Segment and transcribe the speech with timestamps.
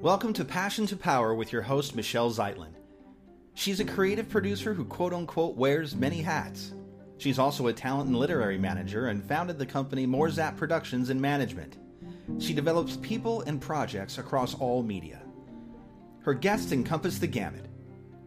[0.00, 2.72] Welcome to Passion to Power with your host, Michelle Zeitlin.
[3.54, 6.72] She's a creative producer who quote unquote wears many hats.
[7.16, 11.78] She's also a talent and literary manager and founded the company Morzap Productions and Management.
[12.38, 15.20] She develops people and projects across all media.
[16.20, 17.66] Her guests encompass the gamut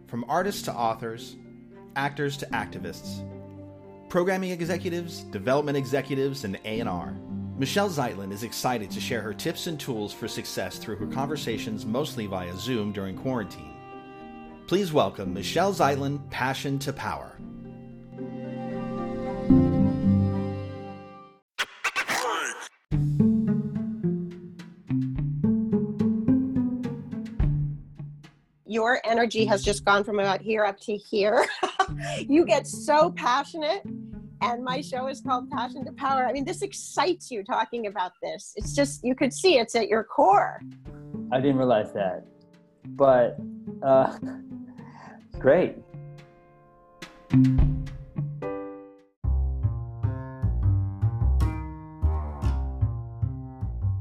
[0.07, 1.37] from artists to authors,
[1.95, 3.25] actors to activists,
[4.09, 7.15] programming executives, development executives, and A&R.
[7.61, 11.85] Michelle Zeitlin is excited to share her tips and tools for success through her conversations
[11.85, 13.75] mostly via Zoom during quarantine.
[14.65, 17.37] Please welcome Michelle Zeitlin, Passion to Power.
[28.65, 31.45] Your energy has just gone from about here up to here.
[32.27, 33.83] you get so passionate
[34.41, 36.25] and my show is called Passion to Power.
[36.25, 38.53] I mean, this excites you talking about this.
[38.55, 40.59] It's just, you could see it's at your core.
[41.31, 42.25] I didn't realize that.
[42.87, 43.37] But
[43.83, 44.17] uh,
[45.37, 45.77] great.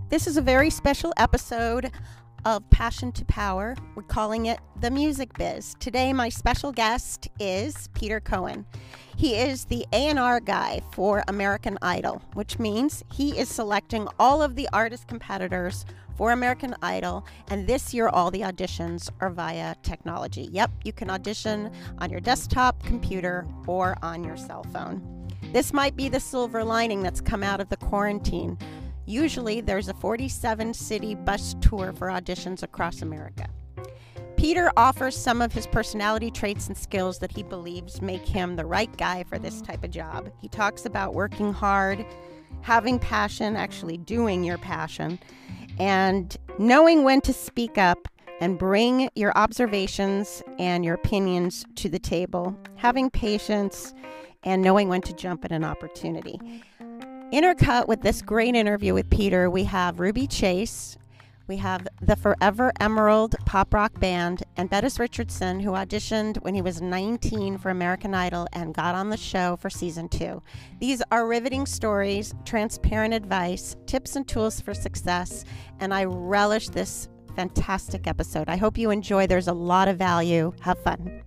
[0.08, 1.92] This is a very special episode
[2.44, 3.76] of Passion to Power.
[3.94, 5.74] We're calling it The Music Biz.
[5.80, 8.66] Today my special guest is Peter Cohen.
[9.16, 14.56] He is the A&R guy for American Idol, which means he is selecting all of
[14.56, 15.84] the artist competitors
[16.16, 20.48] for American Idol, and this year all the auditions are via technology.
[20.52, 25.28] Yep, you can audition on your desktop, computer, or on your cell phone.
[25.52, 28.58] This might be the silver lining that's come out of the quarantine.
[29.06, 33.48] Usually, there's a 47 city bus tour for auditions across America.
[34.36, 38.64] Peter offers some of his personality traits and skills that he believes make him the
[38.64, 40.30] right guy for this type of job.
[40.40, 42.06] He talks about working hard,
[42.62, 45.18] having passion, actually doing your passion,
[45.78, 48.08] and knowing when to speak up
[48.40, 53.92] and bring your observations and your opinions to the table, having patience,
[54.42, 56.40] and knowing when to jump at an opportunity.
[57.32, 60.98] Intercut with this great interview with Peter, we have Ruby Chase,
[61.46, 66.62] we have the Forever Emerald pop rock band and Bettis Richardson, who auditioned when he
[66.62, 70.42] was 19 for American Idol and got on the show for season two.
[70.80, 75.44] These are riveting stories, transparent advice, tips and tools for success,
[75.78, 78.48] and I relish this fantastic episode.
[78.48, 79.28] I hope you enjoy.
[79.28, 80.52] There's a lot of value.
[80.62, 81.22] Have fun.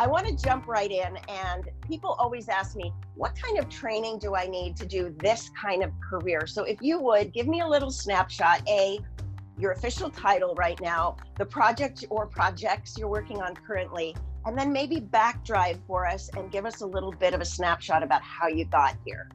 [0.00, 1.18] I want to jump right in.
[1.28, 5.50] And people always ask me, what kind of training do I need to do this
[5.50, 6.46] kind of career?
[6.46, 8.98] So if you would give me a little snapshot, A,
[9.58, 14.16] your official title right now, the project or projects you're working on currently,
[14.46, 18.02] and then maybe backdrive for us and give us a little bit of a snapshot
[18.02, 19.28] about how you got here.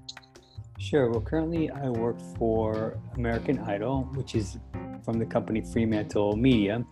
[0.77, 1.09] Sure.
[1.09, 4.57] Well, currently I work for American Idol, which is
[5.03, 6.83] from the company Fremantle Media,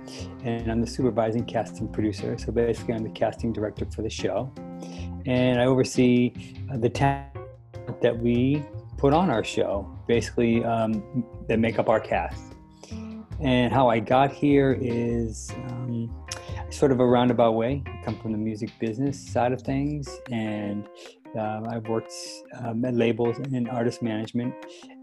[0.43, 2.37] and I'm the supervising casting producer.
[2.37, 4.51] So basically, I'm the casting director for the show,
[5.25, 6.33] and I oversee
[6.71, 7.27] uh, the talent
[8.01, 8.63] that we
[8.97, 12.53] put on our show, basically um, that make up our cast.
[13.41, 16.09] And how I got here is um,
[16.69, 17.83] sort of a roundabout way.
[17.85, 20.87] I come from the music business side of things, and
[21.37, 22.13] um, I've worked
[22.59, 24.53] um, at labels and in artist management,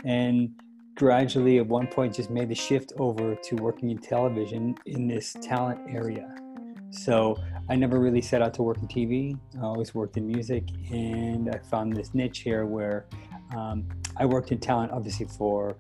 [0.04, 0.50] and
[0.94, 5.36] gradually at one point just made the shift over to working in television in this
[5.41, 6.34] talent area.
[6.91, 7.36] So
[7.68, 9.38] I never really set out to work in TV.
[9.58, 13.06] I always worked in music, and I found this niche here where
[13.56, 15.76] um, I worked in talent, obviously for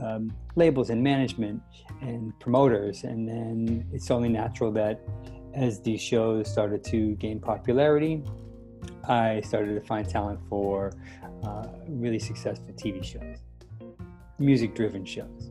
[0.00, 1.62] um, labels and management
[2.00, 3.04] and promoters.
[3.04, 5.00] And then it's only natural that
[5.54, 8.22] as these shows started to gain popularity,
[9.04, 10.92] I started to find talent for
[11.44, 13.38] uh, really successful TV shows
[14.40, 15.50] music driven shows?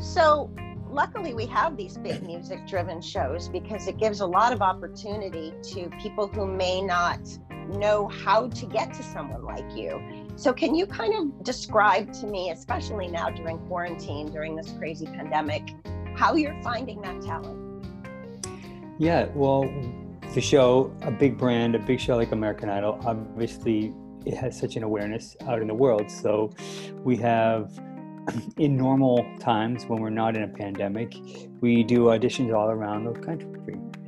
[0.00, 0.50] So,
[0.88, 5.52] luckily, we have these big music driven shows because it gives a lot of opportunity
[5.74, 7.20] to people who may not
[7.68, 10.00] know how to get to someone like you.
[10.36, 15.06] So, can you kind of describe to me, especially now during quarantine, during this crazy
[15.06, 15.74] pandemic,
[16.16, 17.84] how you're finding that talent?
[18.98, 19.64] Yeah, well,
[20.34, 23.92] the show, a big brand, a big show like American Idol, obviously
[24.26, 26.10] it has such an awareness out in the world.
[26.10, 26.50] So
[27.02, 27.72] we have
[28.58, 31.14] in normal times when we're not in a pandemic,
[31.60, 33.48] we do auditions all around the country.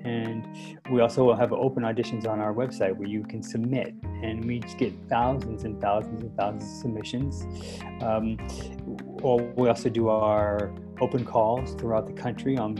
[0.04, 0.46] And
[0.90, 4.94] we also have open auditions on our website where you can submit, and we get
[5.10, 7.46] thousands and thousands and thousands of submissions.
[8.02, 8.38] Um,
[9.22, 12.56] or we also do our open calls throughout the country.
[12.56, 12.76] Um,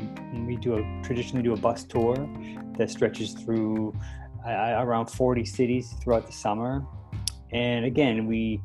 [0.47, 2.17] we do a traditionally do a bus tour
[2.81, 3.95] that stretches through
[4.47, 6.83] uh, around 40 cities throughout the summer.
[7.53, 8.63] And again, we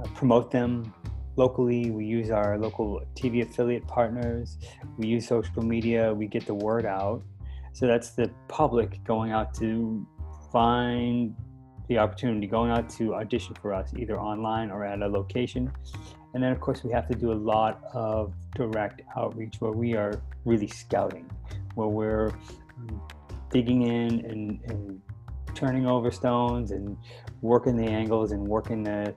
[0.00, 0.92] uh, promote them
[1.36, 1.92] locally.
[1.92, 4.58] We use our local TV affiliate partners.
[4.98, 6.12] We use social media.
[6.12, 7.22] We get the word out.
[7.72, 10.04] So that's the public going out to
[10.52, 11.36] find
[11.88, 15.70] the opportunity, going out to audition for us, either online or at a location.
[16.32, 19.94] And then, of course, we have to do a lot of direct outreach where we
[19.94, 21.30] are really scouting,
[21.76, 22.32] where we're
[23.54, 25.00] digging in and, and
[25.54, 26.96] turning over stones and
[27.40, 29.14] working the angles and working the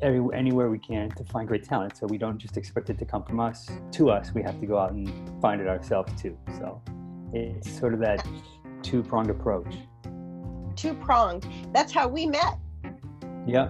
[0.00, 1.96] every, anywhere we can to find great talent.
[1.96, 4.32] So we don't just expect it to come from us to us.
[4.34, 5.06] We have to go out and
[5.42, 6.36] find it ourselves too.
[6.58, 6.82] So
[7.34, 8.26] it's sort of that
[8.82, 9.74] two pronged approach.
[10.74, 11.46] Two pronged.
[11.74, 12.58] That's how we met.
[13.46, 13.68] Yeah.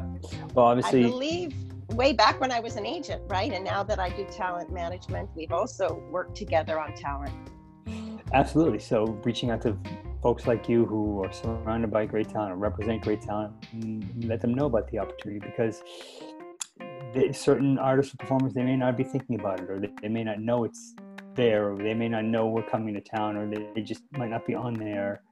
[0.55, 1.05] Well, obviously.
[1.05, 1.53] I believe
[1.95, 3.53] way back when I was an agent, right?
[3.53, 7.35] And now that I do talent management, we've also worked together on talent.
[8.33, 8.79] Absolutely.
[8.79, 9.77] So reaching out to
[10.23, 14.41] folks like you who are surrounded by great talent or represent great talent, mm, let
[14.41, 15.83] them know about the opportunity because
[17.33, 20.23] certain artists or performers they may not be thinking about it or they, they may
[20.23, 20.95] not know it's
[21.35, 24.31] there or they may not know we're coming to town or they, they just might
[24.31, 25.23] not be on their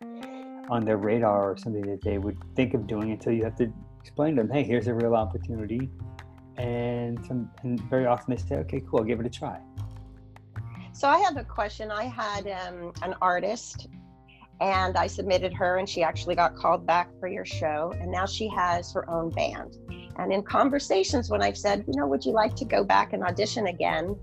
[0.71, 3.73] on their radar or something that they would think of doing until you have to
[4.01, 5.89] explain to them hey here's a real opportunity
[6.56, 9.61] and, some, and very often they say okay cool I'll give it a try
[10.99, 11.93] so I have a question.
[11.93, 13.87] I had um, an artist
[14.61, 17.95] and I submitted her, and she actually got called back for your show.
[18.00, 19.77] And now she has her own band.
[20.17, 23.23] And in conversations, when I've said, you know, would you like to go back and
[23.23, 24.17] audition again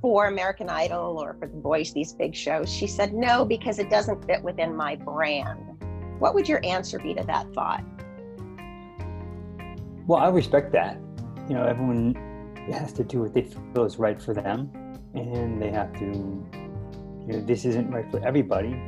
[0.00, 2.72] for American Idol or for The Voice, these big shows?
[2.72, 5.60] She said, no, because it doesn't fit within my brand.
[6.18, 7.84] What would your answer be to that thought?
[10.06, 10.96] Well, I respect that.
[11.46, 12.14] You know, everyone
[12.72, 14.72] has to do what they feel is right for them
[15.16, 18.80] and they have to you know this isn't right for everybody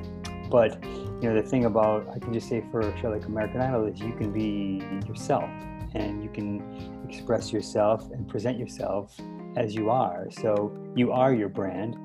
[0.50, 3.60] but you know the thing about i can just say for a show like american
[3.60, 5.50] idol is you can be yourself
[5.94, 6.62] and you can
[7.08, 9.18] express yourself and present yourself
[9.58, 10.28] as you are.
[10.30, 11.96] So you are your brand.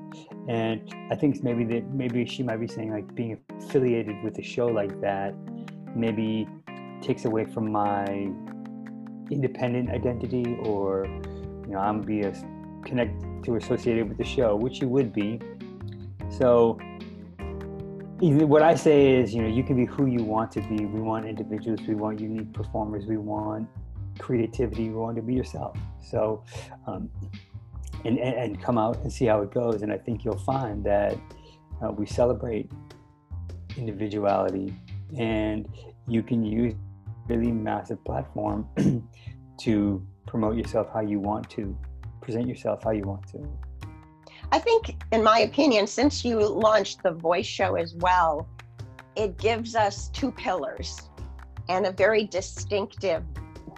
[0.48, 4.42] And i think maybe that maybe she might be saying like being affiliated with a
[4.42, 5.34] show like that
[5.94, 6.46] maybe
[7.00, 8.04] takes away from my
[9.30, 12.32] independent identity or you know i'm be a
[12.84, 15.40] connect to associated with the show, which you would be.
[16.30, 16.78] So
[18.20, 20.84] what I say is, you know, you can be who you want to be.
[20.84, 21.80] We want individuals.
[21.86, 23.06] We want unique performers.
[23.06, 23.68] We want
[24.18, 24.88] creativity.
[24.88, 25.76] We want to be yourself.
[26.00, 26.44] So,
[26.86, 27.10] um,
[28.04, 29.82] and, and come out and see how it goes.
[29.82, 31.18] And I think you'll find that
[31.82, 32.70] uh, we celebrate
[33.76, 34.74] individuality,
[35.18, 35.68] and
[36.06, 36.74] you can use
[37.28, 38.68] really massive platform
[39.60, 41.76] to promote yourself how you want to
[42.24, 43.48] present yourself how you want to.
[44.50, 48.48] I think, in my opinion, since you launched the voice show as well,
[49.16, 51.10] it gives us two pillars
[51.68, 53.22] and a very distinctive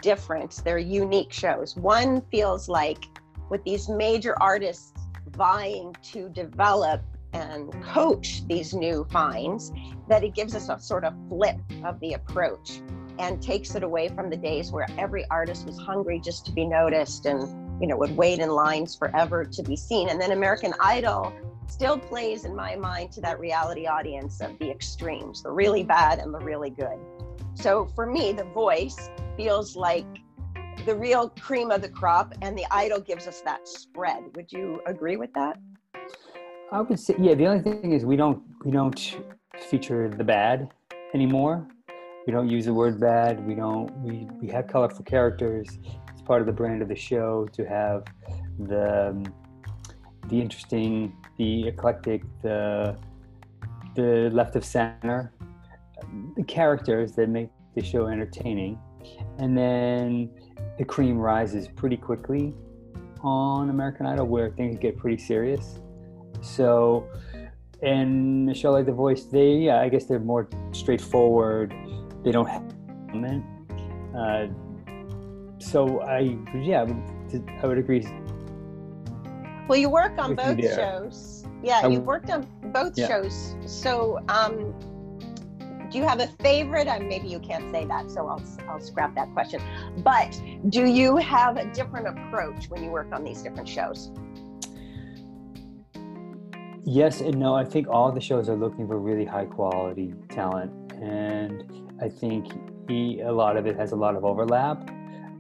[0.03, 0.61] difference.
[0.61, 1.77] They're unique shows.
[1.77, 3.05] One feels like
[3.49, 4.93] with these major artists
[5.31, 7.03] vying to develop
[7.33, 9.73] and coach these new finds,
[10.09, 12.81] that it gives us a sort of flip of the approach
[13.19, 16.65] and takes it away from the days where every artist was hungry just to be
[16.65, 20.09] noticed and you know would wait in lines forever to be seen.
[20.09, 21.33] And then american idol
[21.69, 26.19] still plays in my mind to that reality audience of the extremes the really bad
[26.21, 26.99] and the really good.
[27.55, 30.07] So for me the voice feels like
[30.85, 34.23] the real cream of the crop and the idol gives us that spread.
[34.37, 35.59] Would you agree with that?
[36.73, 39.17] I would say yeah the only thing is we don't we don't
[39.59, 40.71] feature the bad
[41.15, 41.67] anymore.
[42.27, 43.47] We don't use the word bad.
[43.47, 45.79] We don't we we have colorful characters
[46.27, 48.05] part of the brand of the show to have
[48.59, 49.25] the um,
[50.29, 52.97] the interesting the eclectic the
[53.95, 55.33] the left of center
[56.37, 58.79] the characters that make the show entertaining.
[59.39, 60.31] And then
[60.79, 62.55] the cream rises pretty quickly
[63.23, 65.79] on american idol where things get pretty serious.
[66.43, 67.09] So
[67.83, 71.75] and a show like the voice they yeah i guess they're more straightforward.
[72.25, 72.65] They don't have.
[74.17, 74.47] Uh,
[75.67, 78.07] so I yeah I would, I would agree.
[79.69, 81.45] Well, you work on both shows.
[81.63, 83.09] Yeah, you've worked on both yeah.
[83.09, 83.57] shows.
[83.67, 84.75] So, um,
[85.91, 86.87] do you have a favorite?
[86.87, 89.61] Uh, maybe you can't say that, so I'll I'll scrap that question.
[89.99, 94.13] But do you have a different approach when you work on these different shows?
[96.85, 97.57] Yes and no.
[97.57, 101.65] I think all the shows are looking for really high quality talent, and
[102.01, 102.47] I think
[102.89, 104.96] he, a lot of it has a lot of overlap.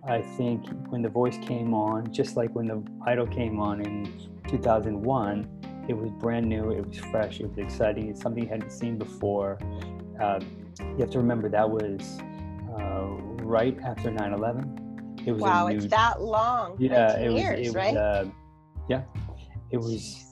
[0.08, 4.30] I think when The Voice came on, just like when The Idol came on in
[4.48, 8.70] 2001, it was brand new, it was fresh, it was exciting, it's something you hadn't
[8.70, 9.58] seen before.
[10.20, 10.40] Uh,
[10.80, 12.18] you have to remember that was
[12.78, 13.06] uh,
[13.44, 15.16] right after 9 11.
[15.26, 16.76] It was wow, new, it's that long.
[16.78, 17.94] Yeah, it was, years, it right?
[17.94, 18.30] Was, uh,
[18.88, 19.02] yeah,
[19.72, 20.22] it was.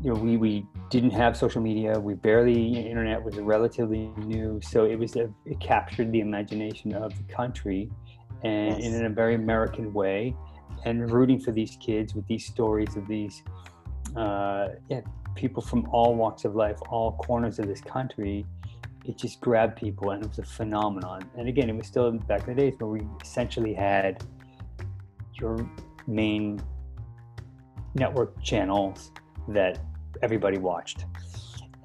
[0.00, 1.98] You know, we we didn't have social media.
[1.98, 7.12] We barely internet was relatively new, so it was a, it captured the imagination of
[7.18, 7.90] the country,
[8.42, 8.94] and yes.
[8.94, 10.34] in a very American way,
[10.84, 13.42] and rooting for these kids with these stories of these,
[14.16, 15.00] uh, yeah,
[15.34, 18.46] people from all walks of life, all corners of this country.
[19.04, 21.30] It just grabbed people, and it was a phenomenon.
[21.36, 24.22] And again, it was still back in the days where we essentially had
[25.34, 25.68] your
[26.06, 26.60] main
[27.94, 29.12] network channels
[29.48, 29.78] that
[30.22, 31.06] everybody watched.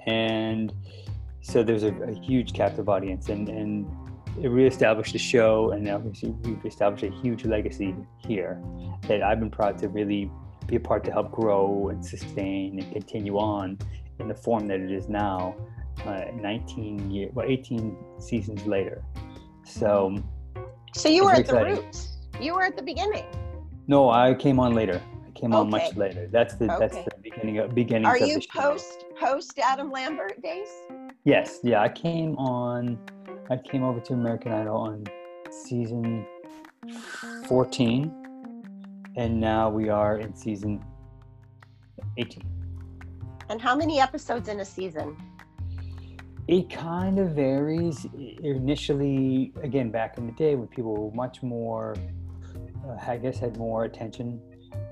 [0.05, 0.73] And
[1.41, 3.87] so there's a, a huge captive audience and, and
[4.37, 8.61] reestablished the show and obviously we've established a huge legacy here
[9.07, 10.31] that I've been proud to really
[10.67, 13.77] be a part to help grow and sustain and continue on
[14.19, 15.55] in the form that it is now,
[16.05, 19.03] uh, 19 years, well, 18 seasons later.
[19.65, 20.15] So,
[20.93, 21.75] so you were at exciting.
[21.75, 22.17] the roots.
[22.39, 23.25] You were at the beginning.
[23.87, 26.27] No, I came on later I came on much later.
[26.31, 26.77] That's the okay.
[26.79, 28.05] that's the beginning of beginning.
[28.05, 30.69] Are you post post Adam Lambert days?
[31.25, 31.81] Yes, yeah.
[31.81, 32.99] I came on.
[33.49, 35.05] I came over to American Idol on
[35.51, 36.25] season
[37.47, 38.13] fourteen,
[39.15, 40.83] and now we are in season
[42.17, 42.43] eighteen.
[43.49, 45.15] And how many episodes in a season?
[46.47, 48.05] It kind of varies.
[48.43, 51.95] Initially, again, back in the day when people were much more,
[52.85, 54.41] uh, I guess, had more attention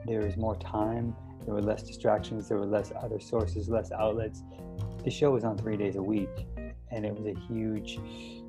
[0.06, 4.44] there was more time, there were less distractions, there were less other sources, less outlets.
[5.04, 6.48] The show was on three days a week,
[6.92, 8.00] and it was a huge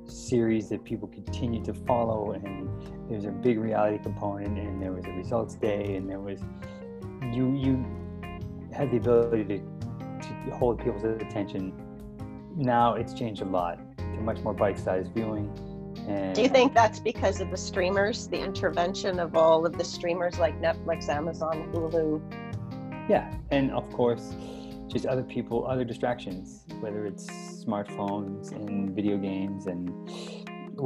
[0.05, 2.31] series that people continued to follow.
[2.31, 2.69] And
[3.07, 6.39] there was a big reality component, and there was a results day, and there was
[7.31, 7.85] you you
[8.73, 11.73] had the ability to, to hold people's attention.
[12.55, 15.49] Now it's changed a lot to much more bite-sized viewing
[16.07, 19.83] and, Do you think that's because of the streamers, the intervention of all of the
[19.83, 22.21] streamers like Netflix, Amazon, Hulu?
[23.09, 24.33] Yeah, and of course,
[24.89, 27.27] just other people, other distractions, whether it's
[27.65, 29.89] smartphones and video games and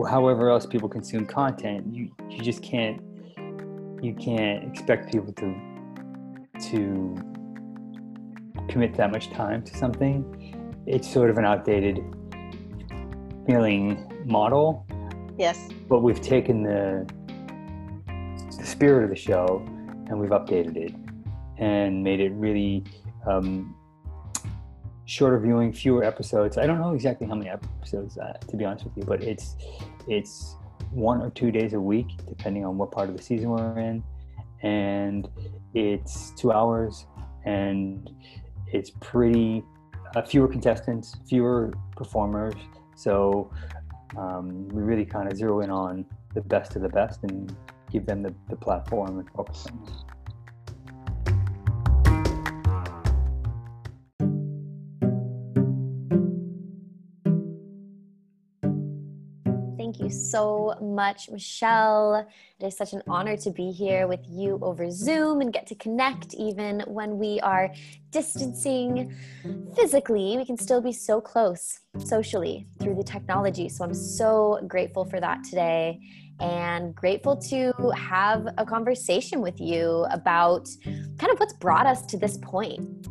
[0.09, 1.85] however else people consume content.
[1.93, 3.01] You you just can't
[4.01, 5.55] you can't expect people to
[6.71, 7.15] to
[8.67, 10.83] commit that much time to something.
[10.85, 11.99] It's sort of an outdated
[13.45, 14.85] feeling model
[15.37, 15.69] Yes.
[15.87, 17.07] But we've taken the,
[18.57, 19.63] the spirit of the show
[20.07, 20.93] and we've updated it
[21.57, 22.83] and made it really
[23.29, 23.75] um,
[25.07, 26.57] shorter viewing, fewer episodes.
[26.57, 29.55] I don't know exactly how many episodes, uh, to be honest with you, but it's
[30.07, 30.57] it's
[30.91, 34.03] one or two days a week, depending on what part of the season we're in,
[34.61, 35.29] and
[35.73, 37.05] it's two hours,
[37.45, 38.09] and
[38.71, 39.63] it's pretty
[40.15, 42.55] uh, fewer contestants, fewer performers.
[42.95, 43.49] So
[44.17, 47.55] um, we really kind of zero in on the best of the best and
[47.91, 50.06] give them the, the platform and focus on them.
[60.37, 62.27] So much, Michelle.
[62.59, 65.75] It is such an honor to be here with you over Zoom and get to
[65.75, 67.73] connect even when we are
[68.11, 69.15] distancing
[69.75, 70.37] physically.
[70.37, 73.67] We can still be so close socially through the technology.
[73.69, 75.99] So I'm so grateful for that today
[76.39, 82.17] and grateful to have a conversation with you about kind of what's brought us to
[82.17, 83.07] this point.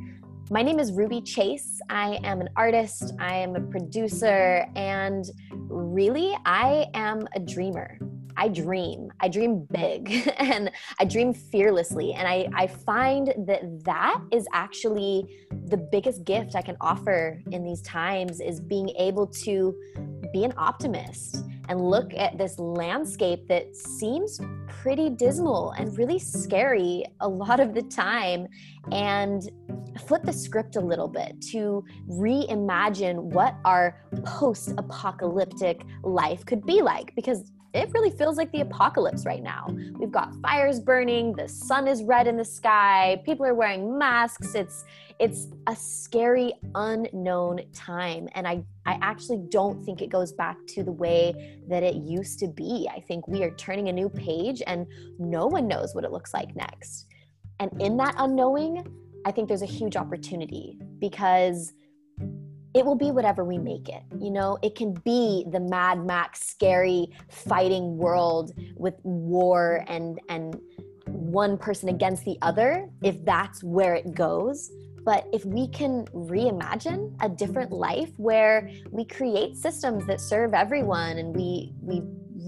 [0.48, 1.80] My name is Ruby Chase.
[1.90, 7.98] I am an artist, I am a producer, and really, I am a dreamer.
[8.36, 9.10] I dream.
[9.18, 12.12] I dream big and I dream fearlessly.
[12.12, 15.26] And I, I find that that is actually
[15.66, 19.74] the biggest gift I can offer in these times is being able to
[20.32, 27.04] be an optimist and look at this landscape that seems pretty dismal and really scary
[27.20, 28.46] a lot of the time
[28.92, 29.50] and
[30.06, 36.82] flip the script a little bit to reimagine what our post apocalyptic life could be
[36.82, 39.66] like because it really feels like the apocalypse right now.
[39.98, 44.54] We've got fires burning, the sun is red in the sky, people are wearing masks.
[44.54, 44.84] It's
[45.18, 50.82] it's a scary unknown time and I I actually don't think it goes back to
[50.82, 52.88] the way that it used to be.
[52.94, 54.86] I think we are turning a new page and
[55.18, 57.06] no one knows what it looks like next.
[57.60, 58.86] And in that unknowing,
[59.24, 61.72] I think there's a huge opportunity because
[62.76, 64.02] it will be whatever we make it.
[64.20, 70.60] You know, it can be the Mad Max scary fighting world with war and and
[71.06, 74.70] one person against the other if that's where it goes.
[75.06, 81.16] But if we can reimagine a different life where we create systems that serve everyone
[81.16, 82.02] and we we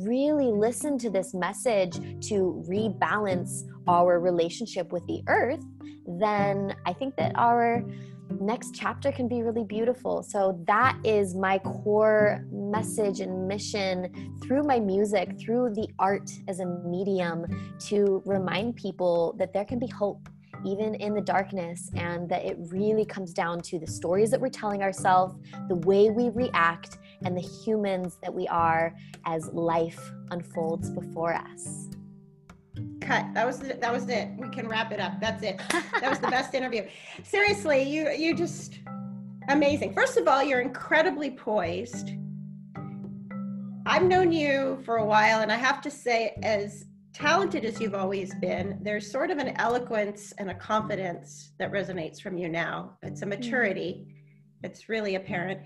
[0.07, 1.95] really listen to this message
[2.29, 5.65] to rebalance our relationship with the earth,
[6.07, 7.83] then I think that our
[8.41, 10.23] next chapter can be really beautiful.
[10.23, 16.61] So that is my core message and mission through my music, through the art as
[16.61, 17.47] a medium
[17.81, 20.29] to remind people that there can be hope
[20.65, 24.49] even in the darkness and that it really comes down to the stories that we're
[24.49, 25.35] telling ourselves,
[25.69, 28.95] the way we react and the humans that we are
[29.25, 31.89] as life unfolds before us
[33.01, 33.27] cut.
[33.35, 34.29] That was the, that was it.
[34.39, 35.21] We can wrap it up.
[35.21, 35.61] That's it.
[36.01, 36.87] That was the best interview.
[37.25, 38.81] Seriously, you you just
[39.49, 39.95] amazing.
[39.95, 42.11] First of all, you're incredibly poised.
[43.87, 47.95] I've known you for a while, and I have to say, as talented as you've
[47.95, 52.97] always been, there's sort of an eloquence and a confidence that resonates from you now.
[53.03, 53.31] It's a mm.
[53.31, 54.07] maturity.
[54.63, 55.61] It's really apparent.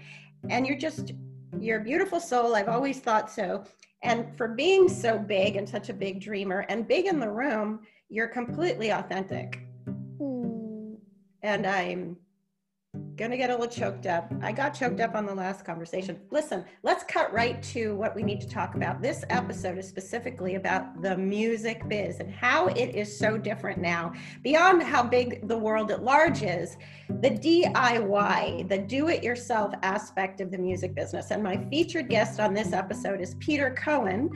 [0.49, 1.13] And you're just,
[1.59, 2.55] you're a beautiful soul.
[2.55, 3.65] I've always thought so.
[4.03, 7.81] And for being so big and such a big dreamer and big in the room,
[8.09, 9.61] you're completely authentic.
[9.87, 10.97] Mm.
[11.43, 12.17] And I'm
[13.17, 14.33] gonna get a little choked up.
[14.43, 16.19] I got choked up on the last conversation.
[16.31, 19.01] Listen, let's cut right to what we need to talk about.
[19.01, 24.13] This episode is specifically about the music biz and how it is so different now.
[24.43, 26.77] Beyond how big the world at large is,
[27.09, 31.31] the DIY, the do it yourself aspect of the music business.
[31.31, 34.31] And my featured guest on this episode is Peter Cohen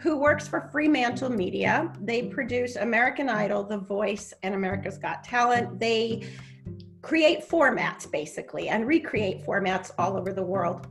[0.00, 1.90] who works for Fremantle Media.
[2.02, 5.80] They produce American Idol, The Voice, and America's Got Talent.
[5.80, 6.28] They
[7.04, 10.86] create formats basically and recreate formats all over the world.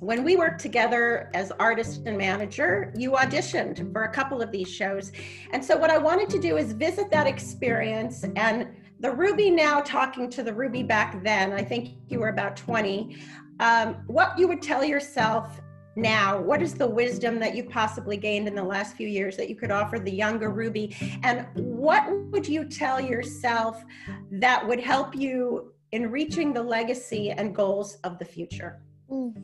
[0.00, 4.68] When we worked together as artist and manager, you auditioned for a couple of these
[4.68, 5.12] shows.
[5.52, 8.68] And so, what I wanted to do is visit that experience and
[9.00, 13.18] the Ruby now talking to the Ruby back then, I think you were about 20,
[13.60, 15.60] um, what you would tell yourself
[15.98, 16.40] now?
[16.40, 19.56] What is the wisdom that you've possibly gained in the last few years that you
[19.56, 20.96] could offer the younger Ruby?
[21.22, 23.84] And what would you tell yourself
[24.30, 28.80] that would help you in reaching the legacy and goals of the future?
[29.10, 29.42] Mm,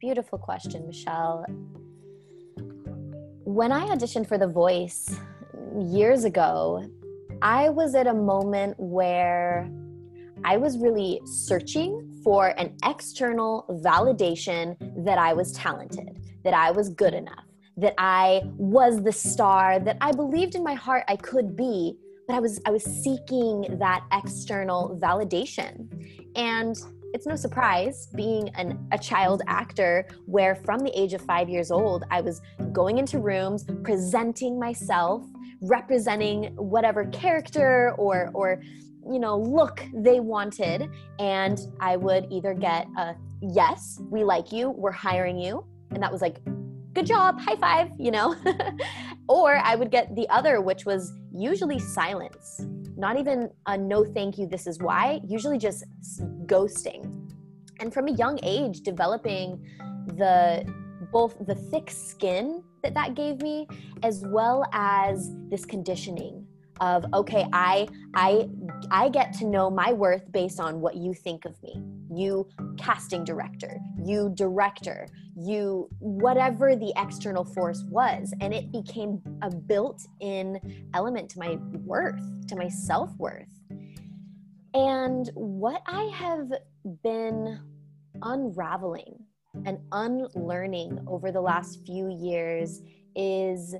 [0.00, 1.44] beautiful question, Michelle.
[3.44, 5.18] When I auditioned for The Voice
[5.76, 6.88] years ago,
[7.40, 9.70] I was at a moment where
[10.44, 16.88] I was really searching for an external validation that I was talented, that I was
[16.88, 17.44] good enough,
[17.76, 22.34] that I was the star that I believed in my heart I could be, but
[22.34, 25.88] I was I was seeking that external validation.
[26.36, 26.76] And
[27.14, 31.70] it's no surprise being an, a child actor where from the age of five years
[31.70, 32.40] old i was
[32.72, 35.24] going into rooms presenting myself
[35.62, 38.62] representing whatever character or or
[39.10, 44.70] you know look they wanted and i would either get a yes we like you
[44.70, 46.38] we're hiring you and that was like
[46.94, 48.34] good job high five you know?
[49.30, 52.62] Or i would get the other which was usually silence
[52.96, 55.84] not even a no thank you this is why usually just
[56.48, 57.30] ghosting.
[57.78, 59.64] And from a young age developing
[60.16, 60.66] the
[61.12, 63.68] both the thick skin that that gave me
[64.02, 66.44] as well as this conditioning
[66.80, 68.48] of okay i i
[68.90, 71.82] i get to know my worth based on what you think of me.
[72.10, 78.34] You casting director you director you whatever the external force was.
[78.40, 83.48] And it became a built-in element to my worth to my self-worth.
[84.74, 86.52] And what i have
[87.02, 87.60] been
[88.22, 89.18] unraveling
[89.64, 92.82] and unlearning over the last few years
[93.16, 93.74] is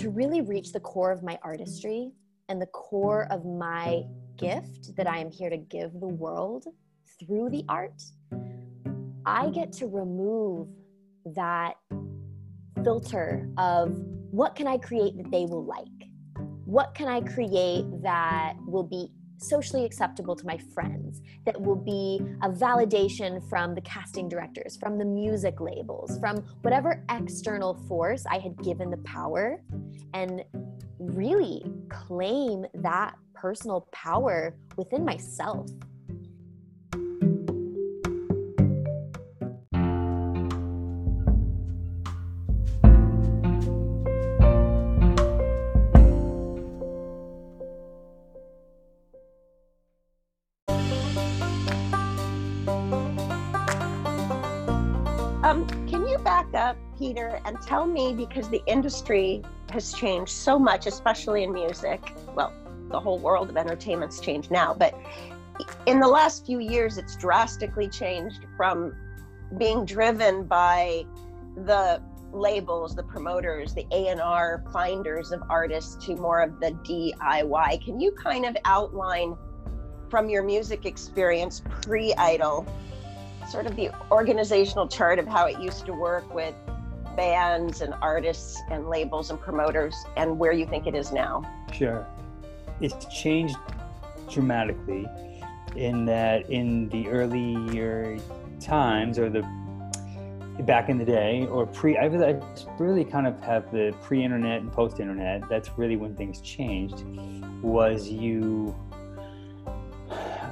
[0.00, 2.10] to really reach the core of my artistry
[2.48, 4.02] and the core of my
[4.38, 6.64] gift that I am here to give the world
[7.18, 8.02] through the art,
[9.26, 10.68] I get to remove
[11.34, 11.74] that
[12.82, 13.94] filter of
[14.30, 16.08] what can I create that they will like?
[16.64, 22.20] What can I create that will be socially acceptable to my friends, that will be
[22.42, 28.38] a validation from the casting directors, from the music labels, from whatever external force I
[28.38, 29.62] had given the power,
[30.14, 30.44] and
[30.98, 35.70] really claim that personal power within myself.
[57.10, 59.42] Peter, and tell me because the industry
[59.72, 62.12] has changed so much, especially in music.
[62.36, 62.52] Well,
[62.88, 64.94] the whole world of entertainment's changed now, but
[65.86, 68.94] in the last few years, it's drastically changed from
[69.58, 71.04] being driven by
[71.56, 72.00] the
[72.32, 77.84] labels, the promoters, the A&R finders of artists to more of the DIY.
[77.84, 79.36] Can you kind of outline
[80.08, 82.68] from your music experience pre-Idol
[83.48, 86.54] sort of the organizational chart of how it used to work with
[87.16, 91.42] bands and artists and labels and promoters and where you think it is now?
[91.72, 92.06] Sure.
[92.80, 93.56] It's changed
[94.30, 95.06] dramatically
[95.76, 98.18] in that in the earlier
[98.58, 99.42] times or the
[100.62, 102.04] back in the day or pre I
[102.78, 107.02] really, kind of have the pre-internet and post-internet that's really when things changed
[107.62, 108.74] was you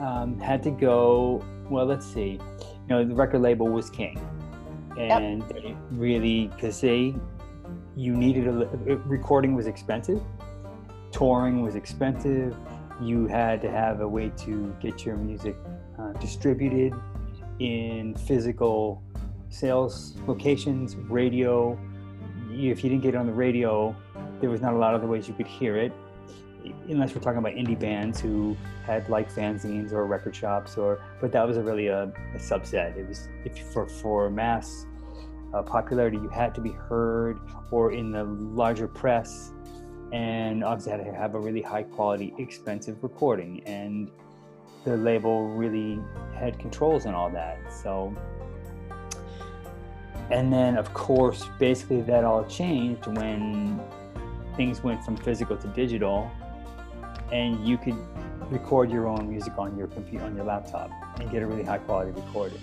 [0.00, 4.18] um, had to go well let's see you know the record label was king
[4.98, 5.76] and yep.
[5.92, 7.14] really because they
[7.96, 8.52] you needed a
[9.06, 10.20] recording was expensive
[11.12, 12.56] touring was expensive
[13.00, 15.56] you had to have a way to get your music
[15.98, 16.92] uh, distributed
[17.60, 19.02] in physical
[19.50, 21.78] sales locations, radio.
[22.50, 23.94] If you didn't get it on the radio,
[24.40, 25.92] there was not a lot of other ways you could hear it,
[26.88, 31.32] unless we're talking about indie bands who had like fanzines or record shops, or but
[31.32, 32.96] that was a really a, a subset.
[32.96, 34.86] It was if for for mass
[35.54, 37.38] uh, popularity, you had to be heard
[37.70, 39.52] or in the larger press,
[40.12, 44.10] and obviously had to have a really high quality, expensive recording, and
[44.84, 45.98] the label really
[46.34, 47.58] had controls and all that.
[47.72, 48.14] So
[50.30, 53.80] and then, of course, basically that all changed when
[54.56, 56.30] things went from physical to digital,
[57.32, 57.96] and you could
[58.50, 61.78] record your own music on your computer, on your laptop, and get a really high
[61.78, 62.60] quality recording.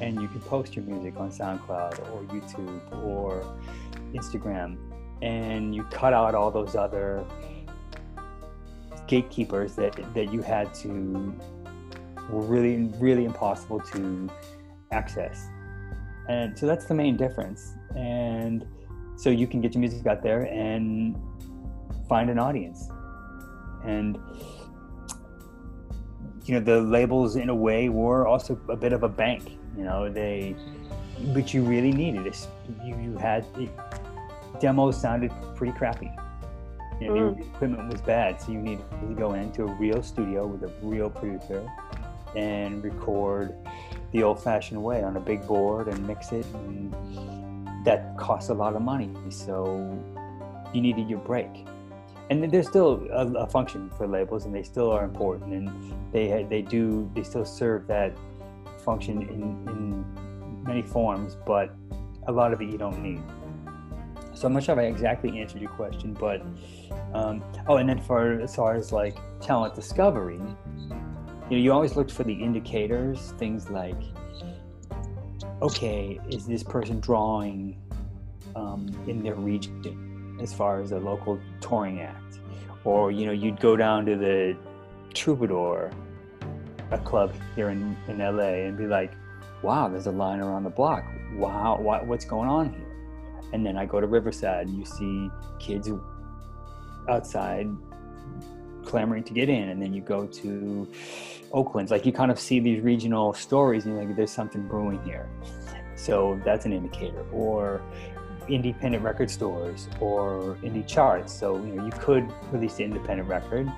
[0.00, 3.44] And you can post your music on SoundCloud or YouTube or
[4.12, 4.76] Instagram,
[5.22, 7.24] and you cut out all those other
[9.06, 11.34] gatekeepers that that you had to
[12.30, 14.28] were really really impossible to
[14.90, 15.48] access.
[16.28, 17.74] And so that's the main difference.
[17.94, 18.66] And
[19.16, 21.16] so you can get your music out there and
[22.08, 22.88] find an audience.
[23.84, 24.18] And
[26.44, 29.84] you know the labels in a way were also a bit of a bank you
[29.84, 30.54] know they
[31.32, 32.46] but you really needed it
[32.84, 33.70] you, you had it,
[34.60, 36.10] demos sounded pretty crappy
[37.00, 37.38] you know, mm.
[37.38, 40.72] the equipment was bad so you needed to go into a real studio with a
[40.82, 41.68] real producer
[42.36, 43.54] and record
[44.12, 46.46] the old fashioned way on a big board and mix it.
[46.54, 46.94] And
[47.84, 49.10] that costs a lot of money.
[49.28, 49.98] So
[50.72, 51.66] you needed your break.
[52.30, 56.46] And there's still a, a, function for labels, and they still are important, and they
[56.48, 58.16] they do they still serve that
[58.84, 61.74] function in, in many forms, but
[62.26, 63.22] a lot of it you don't need.
[64.34, 66.42] So I'm not sure if I exactly answered your question, but
[67.14, 70.40] um, oh, and then for as far as like talent discovery,
[71.50, 74.00] you know, you always looked for the indicators, things like,
[75.62, 77.80] okay, is this person drawing
[78.56, 82.40] um, in their region as far as a local touring act?
[82.84, 84.56] Or, you know, you'd go down to the
[85.14, 85.92] Troubadour,
[86.90, 89.12] a club here in, in LA, and be like,
[89.62, 91.04] wow, there's a line around the block.
[91.34, 93.50] Wow, what, what's going on here?
[93.52, 95.90] And then I go to Riverside, and you see kids
[97.08, 97.68] outside
[98.84, 99.70] clamoring to get in.
[99.70, 100.88] And then you go to
[101.52, 101.90] oakland's.
[101.90, 105.28] Like you kind of see these regional stories and you're like there's something brewing here.
[105.96, 107.24] So that's an indicator.
[107.32, 107.82] Or
[108.48, 111.32] independent record stores or indie charts.
[111.32, 113.70] So you know you could release an independent record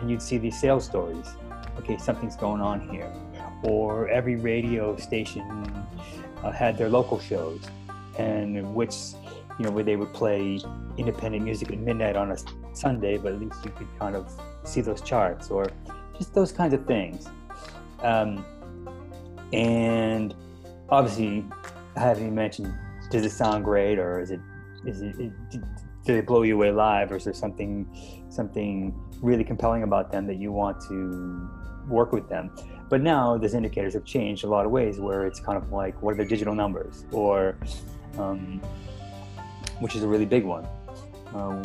[0.00, 1.36] and you'd see these sales stories
[1.78, 3.12] okay something's going on here
[3.62, 5.42] or every radio station
[6.42, 7.60] uh, had their local shows
[8.18, 8.94] and which
[9.58, 10.60] you know where they would play
[10.98, 12.36] independent music at midnight on a
[12.74, 14.30] Sunday, but at least you could kind of
[14.64, 15.70] see those charts or
[16.18, 17.26] just those kinds of things.
[18.02, 18.44] Um,
[19.52, 20.34] and
[20.90, 21.44] obviously,
[21.96, 22.72] having mentioned,
[23.10, 24.40] does it sound great or is it,
[24.84, 25.32] is it, it
[26.04, 27.88] did it blow you away live or is there something,
[28.28, 31.48] something really compelling about them that you want to
[31.88, 32.50] work with them?
[32.88, 36.00] But now those indicators have changed a lot of ways where it's kind of like,
[36.02, 37.56] what are their digital numbers or,
[38.18, 38.60] um,
[39.80, 40.66] which is a really big one.
[41.34, 41.62] Um,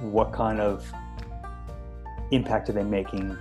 [0.00, 0.90] what kind of
[2.30, 3.36] impact are they making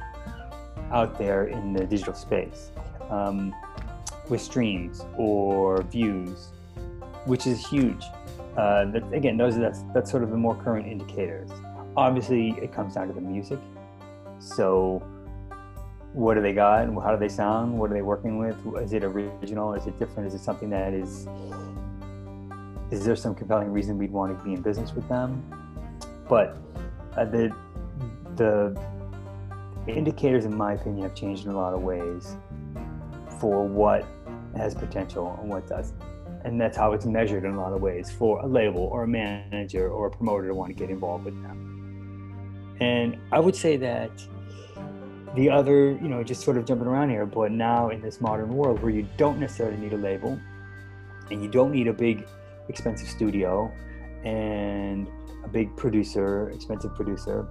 [0.91, 2.71] out there in the digital space
[3.09, 3.55] um,
[4.27, 6.49] with streams or views,
[7.25, 8.03] which is huge.
[8.57, 11.49] Uh, that, again, those are, that's that's sort of the more current indicators.
[11.95, 13.59] Obviously, it comes down to the music.
[14.39, 15.01] So,
[16.13, 16.83] what do they got?
[16.83, 17.77] And how do they sound?
[17.77, 18.57] What are they working with?
[18.81, 19.73] Is it original?
[19.73, 20.27] Is it different?
[20.27, 21.27] Is it something that is
[22.91, 25.43] is there some compelling reason we'd want to be in business with them?
[26.27, 26.57] But
[27.15, 27.55] uh, the
[28.35, 28.75] the
[29.87, 32.35] indicators in my opinion have changed in a lot of ways
[33.39, 34.05] for what
[34.55, 35.99] has potential and what doesn't.
[36.45, 39.07] And that's how it's measured in a lot of ways for a label or a
[39.07, 42.77] manager or a promoter to want to get involved with them.
[42.79, 44.11] And i would say that
[45.35, 48.49] the other, you know, just sort of jumping around here, but now in this modern
[48.49, 50.39] world where you don't necessarily need a label
[51.29, 52.25] and you don't need a big
[52.67, 53.71] expensive studio
[54.23, 55.07] and
[55.43, 57.47] a big producer, expensive producer,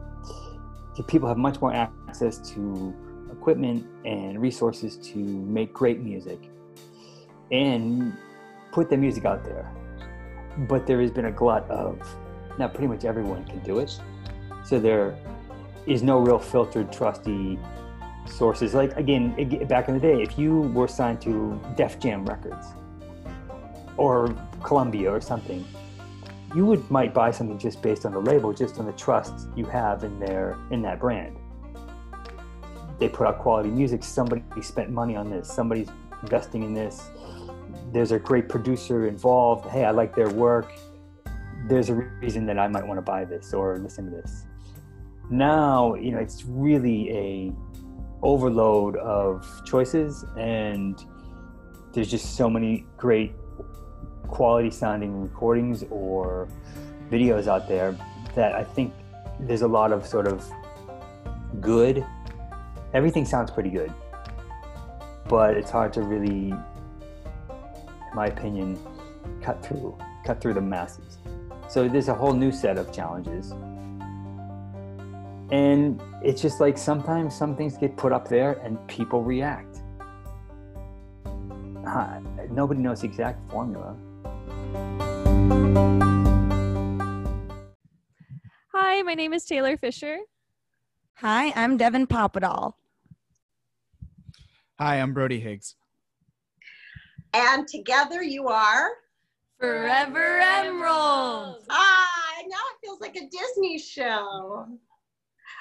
[1.06, 2.94] people have much more access to
[3.30, 6.50] equipment and resources to make great music
[7.52, 8.12] and
[8.72, 9.70] put the music out there.
[10.68, 12.00] But there has been a glut of
[12.58, 13.96] now pretty much everyone can do it.
[14.64, 15.16] So there
[15.88, 17.58] is no real filtered, trusty
[18.26, 18.74] sources.
[18.74, 22.66] Like again, back in the day, if you were signed to Def Jam Records
[23.96, 25.64] or Columbia or something,
[26.54, 29.64] you would might buy something just based on the label, just on the trust you
[29.64, 31.36] have in their in that brand.
[32.98, 34.04] They put out quality music.
[34.04, 35.50] Somebody spent money on this.
[35.50, 35.88] Somebody's
[36.22, 37.10] investing in this.
[37.92, 39.66] There's a great producer involved.
[39.70, 40.72] Hey, I like their work.
[41.66, 44.47] There's a reason that I might want to buy this or listen to this
[45.30, 47.52] now you know it's really a
[48.22, 51.04] overload of choices and
[51.92, 53.32] there's just so many great
[54.26, 56.48] quality sounding recordings or
[57.10, 57.96] videos out there
[58.34, 58.92] that I think
[59.40, 60.44] there's a lot of sort of
[61.60, 62.04] good.
[62.92, 63.92] Everything sounds pretty good
[65.28, 68.78] but it's hard to really in my opinion
[69.42, 71.18] cut through cut through the masses.
[71.68, 73.52] So there's a whole new set of challenges
[75.50, 79.78] and it's just like sometimes some things get put up there and people react.
[81.86, 83.96] Uh, nobody knows the exact formula.
[88.74, 90.18] Hi, my name is Taylor Fisher.
[91.14, 92.74] Hi, I'm Devin Papadal.
[94.78, 95.76] Hi, I'm Brody Higgs.
[97.32, 98.90] And together you are
[99.58, 101.64] Forever Emerald.
[101.70, 104.66] Ah, now it feels like a Disney show.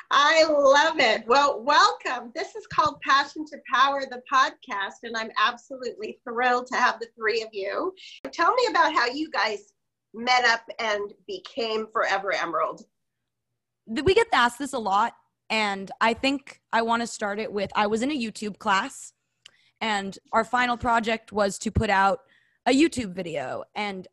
[0.09, 1.25] I love it.
[1.27, 2.31] Well, welcome.
[2.33, 7.07] This is called Passion to Power, the podcast, and I'm absolutely thrilled to have the
[7.17, 7.93] three of you.
[8.31, 9.73] Tell me about how you guys
[10.13, 12.83] met up and became Forever Emerald.
[13.85, 15.13] We get asked this a lot,
[15.49, 19.11] and I think I want to start it with I was in a YouTube class,
[19.81, 22.19] and our final project was to put out
[22.65, 23.63] a YouTube video.
[23.75, 24.07] And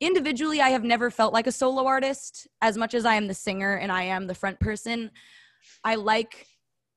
[0.00, 3.34] individually, I have never felt like a solo artist as much as I am the
[3.34, 5.10] singer and I am the front person.
[5.84, 6.46] I like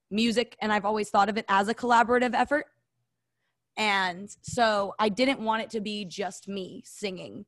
[0.09, 2.65] music and I've always thought of it as a collaborative effort.
[3.75, 7.45] And so I didn't want it to be just me singing.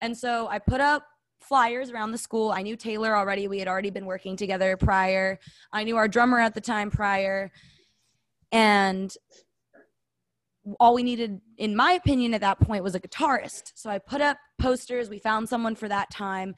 [0.00, 1.06] And so I put up
[1.40, 2.52] flyers around the school.
[2.52, 3.48] I knew Taylor already.
[3.48, 5.38] We had already been working together prior.
[5.72, 7.50] I knew our drummer at the time prior.
[8.52, 9.14] And
[10.80, 13.72] all we needed, in my opinion, at that point was a guitarist.
[13.74, 15.10] So I put up posters.
[15.10, 16.54] We found someone for that time.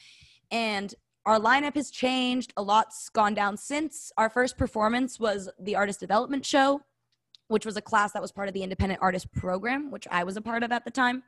[0.50, 2.52] And our lineup has changed.
[2.56, 4.12] A lot's gone down since.
[4.16, 6.82] Our first performance was the Artist Development Show,
[7.48, 10.36] which was a class that was part of the Independent Artist Program, which I was
[10.36, 11.24] a part of at the time.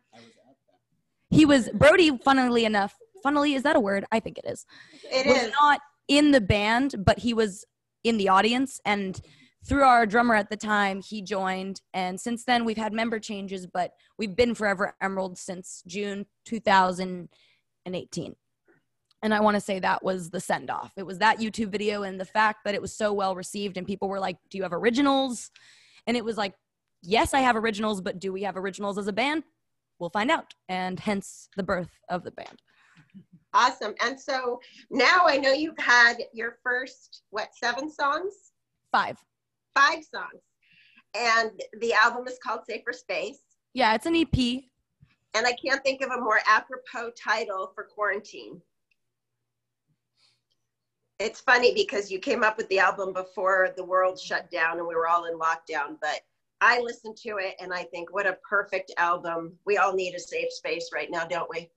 [1.30, 4.04] He was, Brody, funnily enough, funnily, is that a word?
[4.12, 4.64] I think it is.
[5.04, 5.52] It was is.
[5.60, 7.64] not in the band, but he was
[8.04, 8.80] in the audience.
[8.84, 9.20] And
[9.66, 11.80] through our drummer at the time, he joined.
[11.92, 18.36] And since then, we've had member changes, but we've been Forever Emerald since June 2018.
[19.20, 20.92] And I want to say that was the send off.
[20.96, 23.86] It was that YouTube video and the fact that it was so well received, and
[23.86, 25.50] people were like, Do you have originals?
[26.06, 26.54] And it was like,
[27.02, 29.42] Yes, I have originals, but do we have originals as a band?
[29.98, 30.54] We'll find out.
[30.68, 32.62] And hence the birth of the band.
[33.54, 33.94] Awesome.
[34.00, 38.34] And so now I know you've had your first, what, seven songs?
[38.92, 39.18] Five
[39.78, 40.42] five songs.
[41.14, 43.40] And the album is called Safer Space.
[43.74, 44.62] Yeah, it's an EP.
[45.34, 48.60] And I can't think of a more apropos title for quarantine.
[51.18, 54.86] It's funny because you came up with the album before the world shut down and
[54.86, 56.20] we were all in lockdown, but
[56.60, 59.54] I listened to it and I think, what a perfect album.
[59.64, 61.70] We all need a safe space right now, don't we?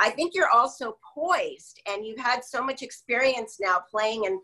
[0.00, 4.40] I think you're also poised and you've had so much experience now playing and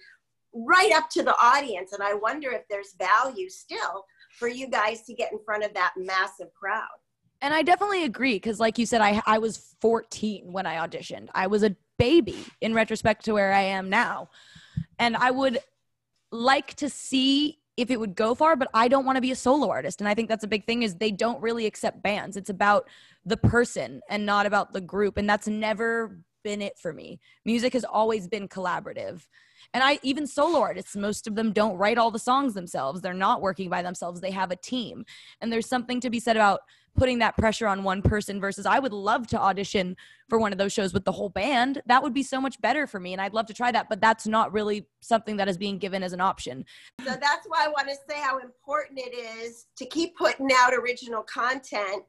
[0.52, 1.92] right up to the audience.
[1.92, 4.04] And I wonder if there's value still
[4.38, 6.84] for you guys to get in front of that massive crowd.
[7.42, 11.28] And I definitely agree because, like you said, I I was 14 when I auditioned.
[11.34, 14.30] I was a baby in retrospect to where I am now.
[14.98, 15.58] And I would
[16.30, 19.36] like to see if it would go far, but I don't want to be a
[19.36, 20.00] solo artist.
[20.00, 22.36] And I think that's a big thing is they don't really accept bands.
[22.36, 22.88] It's about
[23.24, 25.18] the person and not about the group.
[25.18, 27.20] And that's never been it for me.
[27.44, 29.26] Music has always been collaborative.
[29.74, 33.00] And I even solo artists, most of them don't write all the songs themselves.
[33.00, 34.20] They're not working by themselves.
[34.20, 35.04] They have a team.
[35.40, 36.60] And there's something to be said about
[36.96, 39.96] putting that pressure on one person versus I would love to audition
[40.28, 41.82] for one of those shows with the whole band.
[41.86, 44.00] That would be so much better for me and I'd love to try that, but
[44.00, 46.64] that's not really something that is being given as an option.
[47.04, 50.72] So that's why I want to say how important it is to keep putting out
[50.74, 52.04] original content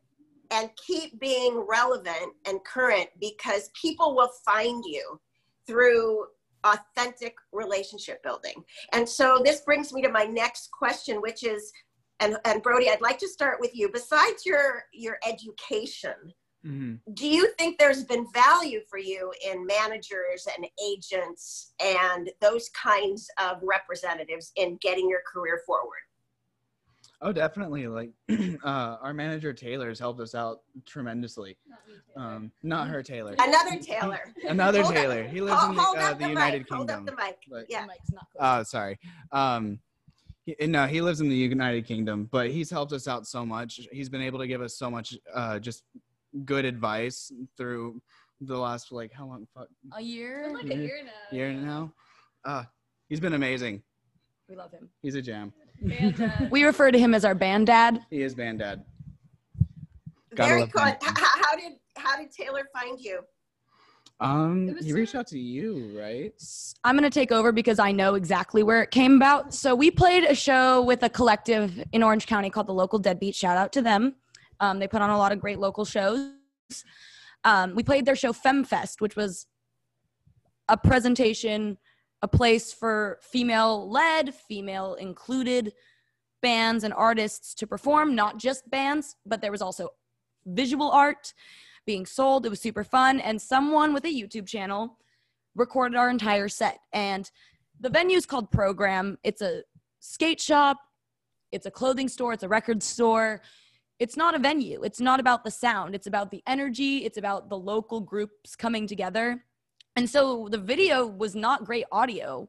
[0.52, 5.20] and keep being relevant and current because people will find you
[5.66, 6.26] through
[6.64, 8.64] authentic relationship building.
[8.94, 11.72] And so this brings me to my next question, which is,
[12.20, 13.90] and, and Brody, I'd like to start with you.
[13.92, 16.34] Besides your your education,
[16.66, 16.96] mm-hmm.
[17.14, 23.28] do you think there's been value for you in managers and agents and those kinds
[23.40, 26.02] of representatives in getting your career forward?
[27.22, 27.88] Oh, definitely.
[27.88, 31.58] Like uh, our manager Taylor has helped us out tremendously.
[32.16, 33.36] Not, um, not her Taylor.
[33.40, 34.20] Another Taylor.
[34.48, 35.24] Another hold Taylor.
[35.24, 36.70] Up, he lives hold, in the, uh, the, the United mic.
[36.70, 36.78] Kingdom.
[36.78, 37.38] Hold up the mic.
[37.50, 37.88] But, yeah.
[38.40, 39.00] Oh, sorry.
[39.32, 39.80] Um, he,
[40.62, 43.80] no, he lives in the United Kingdom, but he's helped us out so much.
[43.92, 45.84] He's been able to give us so much, uh, just
[46.46, 48.02] good advice through
[48.42, 49.48] the last like how long?
[49.54, 50.52] Fuck, a year.
[50.54, 51.38] Like a year now.
[51.38, 51.94] Year now.
[52.46, 52.64] Uh,
[53.10, 53.82] he's been amazing.
[54.50, 54.90] We love him.
[55.02, 55.54] He's a jam.
[56.52, 58.06] we refer to him as our band dad.
[58.10, 58.84] He is band dad.
[60.36, 60.82] Gotta Very cool.
[60.82, 63.22] How did how did Taylor find you?
[64.20, 66.34] Um, he reached out to you, right?
[66.84, 69.54] I'm gonna take over because I know exactly where it came about.
[69.54, 73.36] So we played a show with a collective in Orange County called the Local Deadbeat.
[73.36, 74.16] Shout out to them.
[74.60, 76.32] Um, they put on a lot of great local shows.
[77.44, 79.46] Um, we played their show FemFest, which was
[80.68, 81.78] a presentation
[82.22, 85.74] a place for female led, female included
[86.42, 89.90] bands and artists to perform, not just bands, but there was also
[90.46, 91.34] visual art
[91.88, 92.46] being sold.
[92.46, 93.20] It was super fun.
[93.20, 95.00] And someone with a YouTube channel
[95.56, 96.82] recorded our entire set.
[96.94, 97.32] And
[97.80, 99.18] the venue is called Program.
[99.24, 99.64] It's a
[100.00, 100.78] skate shop,
[101.52, 103.42] it's a clothing store, it's a record store.
[104.00, 104.84] It's not a venue.
[104.84, 105.96] It's not about the sound.
[105.96, 106.98] It's about the energy.
[106.98, 109.44] It's about the local groups coming together.
[109.96, 112.48] And so the video was not great audio.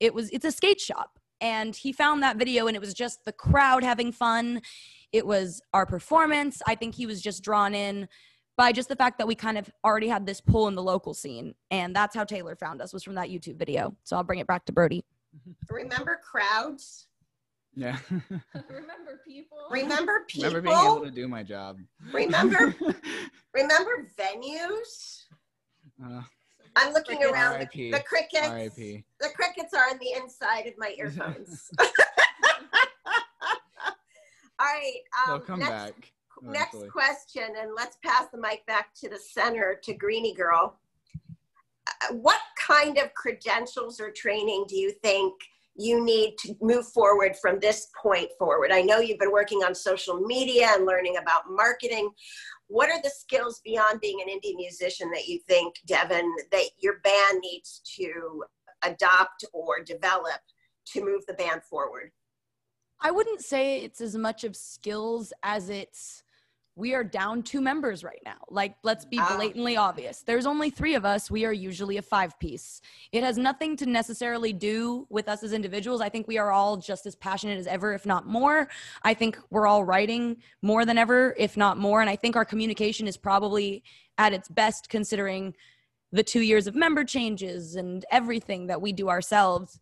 [0.00, 1.18] It was it's a skate shop.
[1.42, 4.62] And he found that video and it was just the crowd having fun.
[5.12, 6.62] It was our performance.
[6.66, 8.08] I think he was just drawn in
[8.56, 11.14] by just the fact that we kind of already had this pull in the local
[11.14, 11.54] scene.
[11.70, 13.94] And that's how Taylor found us was from that YouTube video.
[14.04, 15.04] So I'll bring it back to Brody.
[15.70, 17.08] Remember crowds?
[17.74, 17.98] Yeah.
[18.10, 19.58] remember people.
[19.70, 20.48] Remember people.
[20.48, 21.78] Remember being able to do my job.
[22.10, 22.74] Remember
[23.54, 25.24] remember venues?
[26.02, 26.22] Uh,
[26.74, 27.32] I'm looking crickets.
[27.32, 27.68] around.
[27.74, 28.48] The, the, crickets.
[28.48, 29.04] R.I.P.
[29.20, 31.70] The crickets are on the inside of my earphones.
[34.58, 35.00] All right.
[35.18, 36.12] Um, They'll come next, back.
[36.42, 40.78] Next question, and let's pass the mic back to the center to Greenie Girl.
[41.86, 45.34] Uh, what kind of credentials or training do you think
[45.78, 48.70] you need to move forward from this point forward?
[48.72, 52.10] I know you've been working on social media and learning about marketing
[52.68, 56.98] what are the skills beyond being an indie musician that you think devin that your
[57.00, 58.42] band needs to
[58.82, 60.40] adopt or develop
[60.86, 62.10] to move the band forward
[63.00, 66.22] i wouldn't say it's as much of skills as it's
[66.76, 68.36] we are down two members right now.
[68.50, 69.34] Like, let's be ah.
[69.34, 70.20] blatantly obvious.
[70.20, 71.30] There's only three of us.
[71.30, 72.82] We are usually a five piece.
[73.12, 76.02] It has nothing to necessarily do with us as individuals.
[76.02, 78.68] I think we are all just as passionate as ever, if not more.
[79.02, 82.02] I think we're all writing more than ever, if not more.
[82.02, 83.82] And I think our communication is probably
[84.18, 85.54] at its best considering
[86.12, 89.80] the two years of member changes and everything that we do ourselves.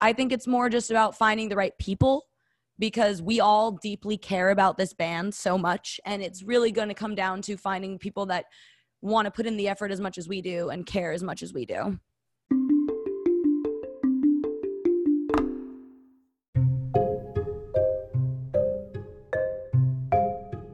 [0.00, 2.29] I think it's more just about finding the right people
[2.80, 6.00] because we all deeply care about this band so much.
[6.06, 8.46] And it's really going to come down to finding people that
[9.02, 11.42] want to put in the effort as much as we do and care as much
[11.42, 11.98] as we do.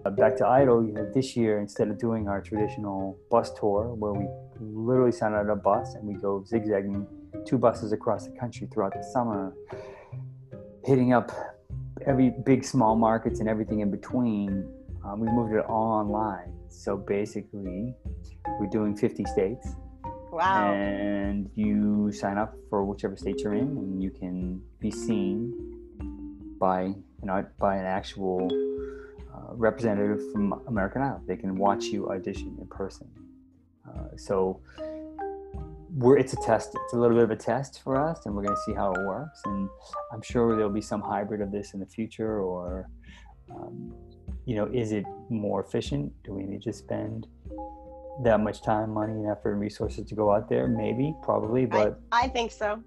[0.04, 3.92] Uh, back to Idol, you know, this year, instead of doing our traditional bus tour
[3.94, 4.28] where we
[4.60, 7.04] literally send out a bus and we go zigzagging
[7.44, 9.52] two buses across the country throughout the summer,
[10.84, 11.32] hitting up
[12.04, 14.68] every big small markets and everything in between
[15.06, 16.52] um, we moved it all online.
[16.68, 17.94] So basically
[18.58, 19.68] we're doing 50 states.
[20.32, 20.72] Wow.
[20.74, 25.54] And you sign up for whichever state you're in and you can be seen
[26.58, 28.48] by you know by an actual
[29.34, 31.22] uh, representative from american idol.
[31.26, 33.08] They can watch you audition in person.
[33.88, 34.60] Uh, so
[35.96, 36.76] we're it's a test.
[36.84, 38.92] It's a little bit of a test for us, and we're going to see how
[38.92, 39.40] it works.
[39.46, 39.68] And
[40.12, 42.88] I'm sure there'll be some hybrid of this in the future, or
[43.50, 43.94] um,
[44.44, 46.12] you know, is it more efficient?
[46.22, 47.26] Do we need to spend
[48.24, 50.68] that much time, money, and effort and resources to go out there?
[50.68, 52.82] Maybe, probably, but I, I think so.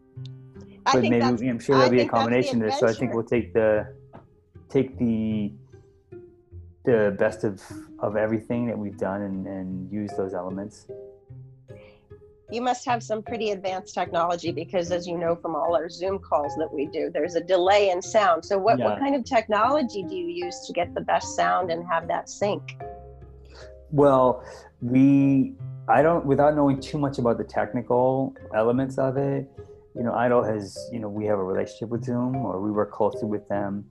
[0.86, 2.80] I but think maybe I'm sure there'll be a combination of this.
[2.80, 3.88] So I think we'll take the
[4.70, 5.52] take the
[6.86, 7.60] the best of
[8.00, 10.88] of everything that we've done and, and use those elements.
[12.52, 16.20] You must have some pretty advanced technology because as you know from all our zoom
[16.20, 20.04] calls that we do there's a delay in sound so what, what kind of technology
[20.04, 22.76] do you use to get the best sound and have that sync
[23.92, 24.44] Well,
[24.82, 25.56] we
[25.88, 29.50] I don't without knowing too much about the technical elements of it.
[29.96, 32.92] You know, Idol has you know we have a relationship with Zoom or we work
[32.92, 33.86] closely with them,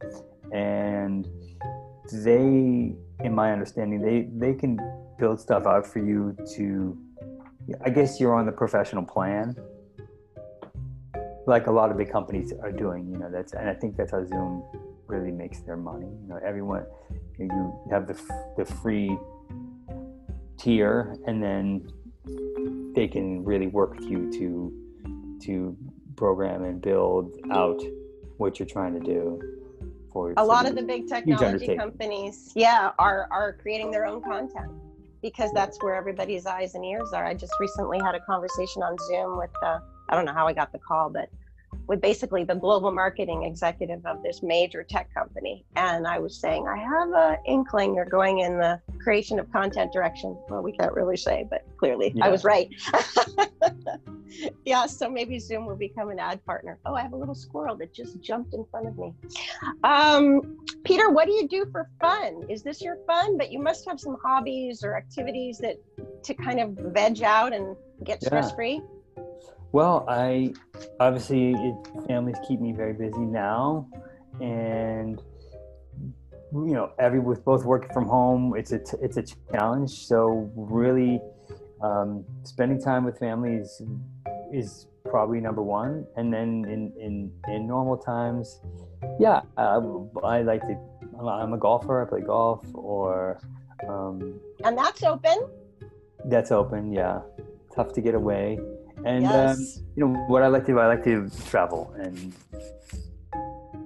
[0.52, 1.26] and
[2.12, 2.94] they,
[3.24, 4.78] in my understanding, they they can
[5.18, 6.96] build stuff out for you to.
[7.84, 9.56] I guess you're on the professional plan,
[11.46, 13.10] like a lot of big companies are doing.
[13.10, 14.62] You know, that's and I think that's how Zoom
[15.06, 16.06] really makes their money.
[16.06, 16.86] You know, everyone
[17.38, 18.20] you, have the
[18.56, 19.16] the free
[20.56, 21.88] tier and then
[22.94, 25.76] they can really work with you to to
[26.16, 27.80] program and build out
[28.38, 29.40] what you're trying to do
[30.12, 34.70] for a lot of the big technology companies yeah are are creating their own content
[35.22, 37.24] because that's where everybody's eyes and ears are.
[37.24, 40.52] I just recently had a conversation on zoom with uh, i don't know how i
[40.52, 41.28] got the call but
[41.86, 45.64] with basically the global marketing executive of this major tech company.
[45.76, 49.92] And i was saying i have an inkling you're going in the creation of content
[49.92, 50.36] direction.
[50.48, 52.68] Well we can't really say but clearly i was right
[54.64, 57.76] yeah so maybe zoom will become an ad partner oh i have a little squirrel
[57.76, 59.12] that just jumped in front of me
[59.84, 62.44] um, Peter, what do you do for fun?
[62.48, 63.36] Is this your fun?
[63.36, 65.76] But you must have some hobbies or activities that
[66.24, 68.28] to kind of veg out and get Yeah.
[68.28, 68.80] stress free.
[69.72, 70.52] well i
[71.00, 71.74] obviously it,
[72.06, 73.86] families keep me very busy now
[74.40, 75.20] and
[76.52, 80.50] you know every with both working from home it's a t- it's a challenge so
[80.56, 81.20] really
[81.82, 83.82] um, spending time with families is
[85.04, 88.60] probably number one and then in in in normal times
[89.18, 89.80] yeah uh,
[90.24, 90.76] i like to
[91.26, 93.40] i'm a golfer i play golf or
[93.88, 95.48] um, And that's open.
[96.26, 97.20] that's open yeah
[97.74, 98.58] tough to get away
[99.04, 99.58] and um,
[99.96, 100.78] you know what I like to do.
[100.78, 102.32] I like to travel and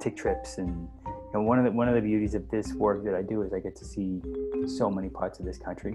[0.00, 3.04] take trips, and you know one of the one of the beauties of this work
[3.04, 4.22] that I do is I get to see
[4.66, 5.92] so many parts of this country,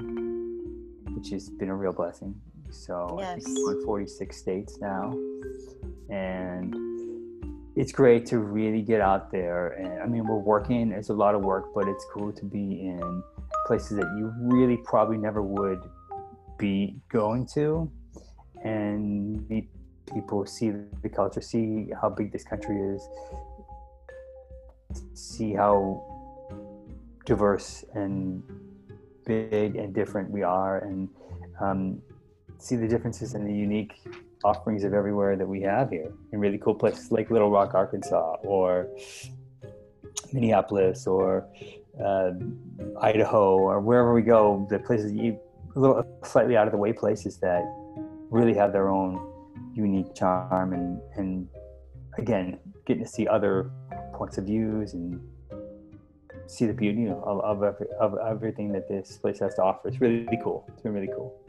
[1.15, 2.35] which has been a real blessing.
[2.69, 3.57] So I think Yes.
[3.65, 5.13] we're in 46 states now,
[6.09, 6.75] and
[7.75, 9.69] it's great to really get out there.
[9.69, 12.87] And I mean, we're working; it's a lot of work, but it's cool to be
[12.87, 13.23] in
[13.65, 15.81] places that you really probably never would
[16.57, 17.91] be going to
[18.63, 19.69] and meet
[20.11, 23.07] people, see the culture, see how big this country is,
[25.13, 26.03] see how
[27.25, 28.41] diverse and
[29.25, 31.09] big and different we are, and
[31.59, 32.01] um,
[32.59, 33.93] see the differences and the unique
[34.43, 38.35] offerings of everywhere that we have here in really cool places like Little Rock, Arkansas,
[38.43, 38.87] or
[40.31, 41.47] Minneapolis, or
[42.03, 42.31] uh,
[43.01, 44.67] Idaho, or wherever we go.
[44.69, 45.39] The places you
[45.75, 47.63] a little slightly out of the way places that
[48.29, 49.21] really have their own
[49.73, 51.47] unique charm and and
[52.17, 53.69] again getting to see other
[54.13, 55.21] points of views and
[56.47, 57.61] see the beauty of, of,
[57.99, 61.39] of everything that this place has to offer it's really cool it's been really cool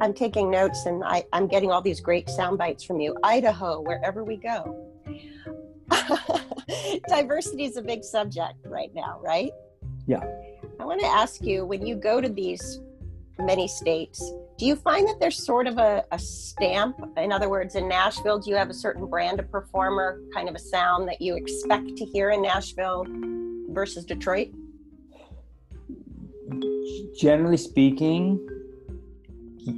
[0.00, 3.16] I'm taking notes and I, I'm getting all these great sound bites from you.
[3.22, 4.86] Idaho, wherever we go.
[7.08, 9.50] Diversity is a big subject right now, right?
[10.06, 10.24] Yeah.
[10.78, 12.80] I want to ask you when you go to these
[13.38, 14.20] many states,
[14.58, 16.96] do you find that there's sort of a, a stamp?
[17.16, 20.54] In other words, in Nashville, do you have a certain brand of performer, kind of
[20.54, 23.06] a sound that you expect to hear in Nashville
[23.70, 24.50] versus Detroit?
[27.16, 28.38] generally speaking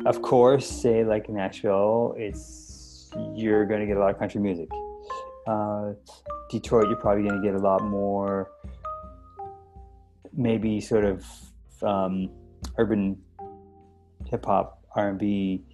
[0.06, 4.68] of course say like nashville it's you're going to get a lot of country music.
[5.46, 5.92] Uh,
[6.50, 8.52] detroit you're probably going to get a lot more
[10.32, 11.26] maybe sort of
[11.82, 12.30] um,
[12.78, 13.16] urban
[14.26, 15.64] hip-hop r&b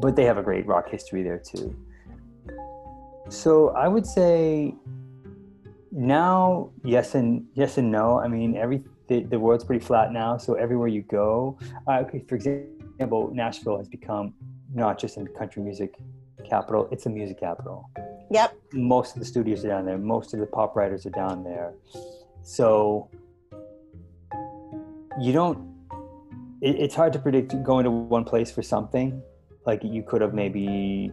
[0.00, 1.74] but they have a great rock history there too.
[3.28, 4.74] So i would say
[5.92, 8.18] now yes and yes and no.
[8.18, 12.24] I mean every the, the world's pretty flat now so everywhere you go uh, okay,
[12.28, 12.79] for example
[13.32, 14.34] nashville has become
[14.74, 15.94] not just a country music
[16.48, 17.88] capital it's a music capital
[18.32, 18.56] Yep.
[18.72, 21.72] most of the studios are down there most of the pop writers are down there
[22.42, 23.08] so
[25.20, 25.58] you don't
[26.60, 29.22] it, it's hard to predict going to one place for something
[29.66, 31.12] like you could have maybe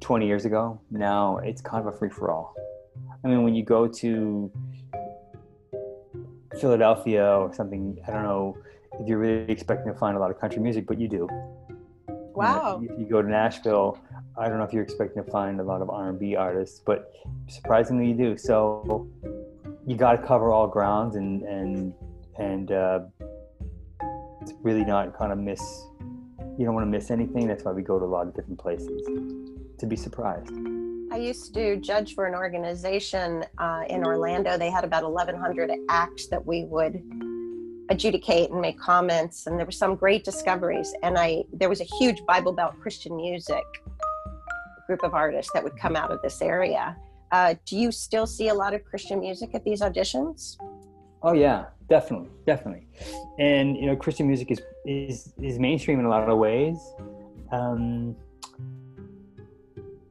[0.00, 0.80] 20 years ago.
[0.90, 2.54] Now it's kind of a free for all.
[3.24, 4.50] I mean, when you go to
[6.58, 8.56] Philadelphia or something, I don't know
[8.98, 11.28] if you're really expecting to find a lot of country music, but you do.
[12.08, 12.80] Wow.
[12.80, 13.98] You know, if you go to Nashville,
[14.38, 17.12] I don't know if you're expecting to find a lot of R&B artists, but
[17.48, 18.36] surprisingly you do.
[18.36, 19.08] So
[19.86, 21.92] you got to cover all grounds and and
[22.38, 23.00] and uh,
[24.62, 25.60] really not kind of miss.
[26.58, 27.46] You don't want to miss anything.
[27.46, 29.02] That's why we go to a lot of different places
[29.78, 30.52] to be surprised.
[31.12, 34.56] I used to judge for an organization uh, in Orlando.
[34.56, 37.02] They had about 1,100 acts that we would
[37.90, 40.94] adjudicate and make comments, and there were some great discoveries.
[41.02, 43.64] And I there was a huge Bible Belt Christian music
[44.86, 46.96] group of artists that would come out of this area.
[47.32, 50.56] Uh, do you still see a lot of Christian music at these auditions?
[51.22, 52.86] Oh yeah, definitely, definitely.
[53.38, 56.78] And you know, Christian music is is is mainstream in a lot of ways.
[57.52, 58.16] Um,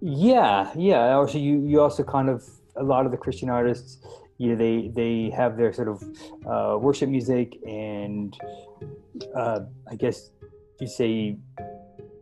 [0.01, 1.13] yeah, yeah.
[1.13, 2.43] Also, you you also kind of
[2.75, 3.97] a lot of the Christian artists,
[4.40, 6.02] you know, they they have their sort of
[6.48, 8.36] uh, worship music and
[9.36, 9.60] uh,
[9.92, 10.32] I guess
[10.80, 11.38] you say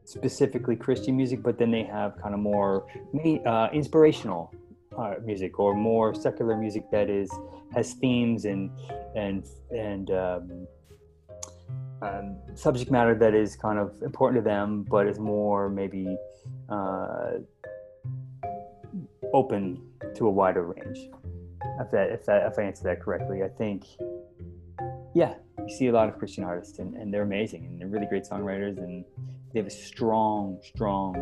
[0.04, 2.88] specifically Christian music, but then they have kind of more
[3.46, 4.52] uh, inspirational
[4.98, 7.32] uh, music or more secular music that is
[7.74, 8.72] has themes and
[9.16, 10.68] and and um,
[12.02, 16.18] um, subject matter that is kind of important to them, but is more maybe
[16.70, 17.34] uh,
[19.34, 19.82] open
[20.16, 21.10] to a wider range.
[21.80, 23.86] If that, if that, if I answer that correctly, I think,
[25.14, 28.06] yeah, you see a lot of Christian artists, and, and they're amazing, and they're really
[28.06, 29.04] great songwriters, and
[29.54, 31.16] they have a strong, strong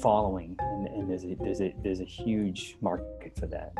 [0.00, 3.72] following, and, and there's a there's a there's a huge market for that.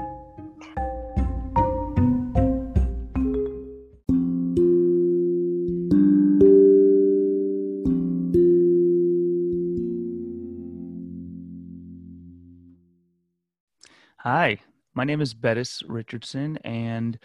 [14.25, 14.59] Hi,
[14.95, 17.18] my name is Bettis Richardson, and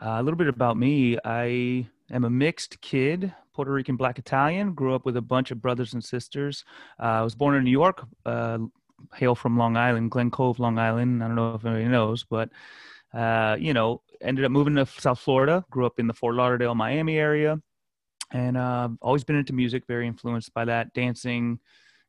[0.00, 1.18] uh, a little bit about me.
[1.22, 4.72] I am a mixed kid, Puerto Rican Black Italian.
[4.72, 6.64] Grew up with a bunch of brothers and sisters.
[6.98, 8.56] Uh, I was born in New York, uh,
[9.14, 11.22] hail from Long Island, Glen Cove, Long Island.
[11.22, 12.48] I don't know if anybody knows, but
[13.12, 15.62] uh, you know, ended up moving to South Florida.
[15.68, 17.60] Grew up in the Fort Lauderdale, Miami area,
[18.30, 19.82] and uh, always been into music.
[19.86, 21.58] Very influenced by that, dancing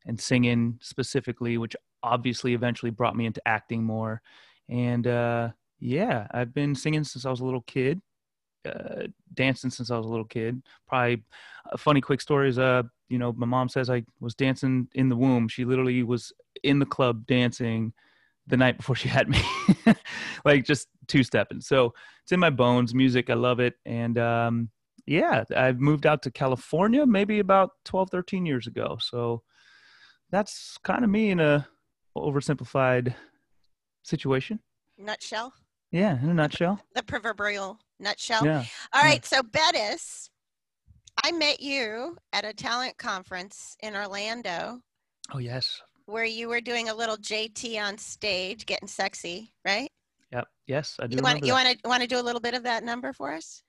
[0.06, 4.22] and singing specifically, which obviously eventually brought me into acting more.
[4.68, 5.50] And uh,
[5.80, 8.00] yeah, I've been singing since I was a little kid,
[8.64, 10.62] uh, dancing since I was a little kid.
[10.88, 11.24] Probably
[11.70, 15.08] a funny quick story is, uh, you know, my mom says I was dancing in
[15.08, 15.48] the womb.
[15.48, 16.32] She literally was
[16.62, 17.92] in the club dancing
[18.46, 19.40] the night before she had me,
[20.44, 21.60] like just two stepping.
[21.60, 22.94] So it's in my bones.
[22.94, 23.74] Music, I love it.
[23.84, 24.70] And um,
[25.06, 28.98] yeah, I've moved out to California maybe about 12, 13 years ago.
[29.00, 29.42] So
[30.30, 31.66] that's kind of me in a
[32.16, 33.14] oversimplified
[34.02, 34.60] situation.
[34.98, 35.52] Nutshell?
[35.90, 36.80] Yeah, in a nutshell.
[36.94, 38.44] The proverbial nutshell.
[38.44, 38.64] Yeah.
[38.92, 40.30] All right, so Bettis,
[41.22, 44.80] I met you at a talent conference in Orlando
[45.32, 45.80] Oh yes.
[46.06, 49.90] where you were doing a little JT on stage, getting sexy, right?
[50.32, 50.48] Yep.
[50.66, 51.16] Yes, I do.
[51.16, 53.32] You want you want to want to do a little bit of that number for
[53.34, 53.62] us?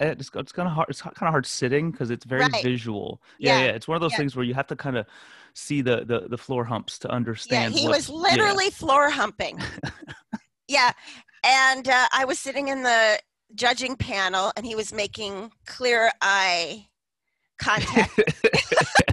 [0.00, 0.88] It's, it's kind of hard.
[0.88, 2.62] It's kind of hard sitting because it's very Right.
[2.62, 3.20] visual.
[3.38, 3.70] Yeah, Yeah, yeah.
[3.72, 4.18] It's one of those yeah.
[4.18, 5.06] things where you have to kind of
[5.54, 7.74] see the, the the floor humps to Yeah, understand.
[7.74, 8.14] he what- was yeah.
[8.16, 9.58] literally floor humping.
[10.68, 10.92] yeah,
[11.44, 13.18] and uh, I was sitting in the
[13.54, 16.86] judging panel, and he was making clear eye
[17.58, 18.18] contact.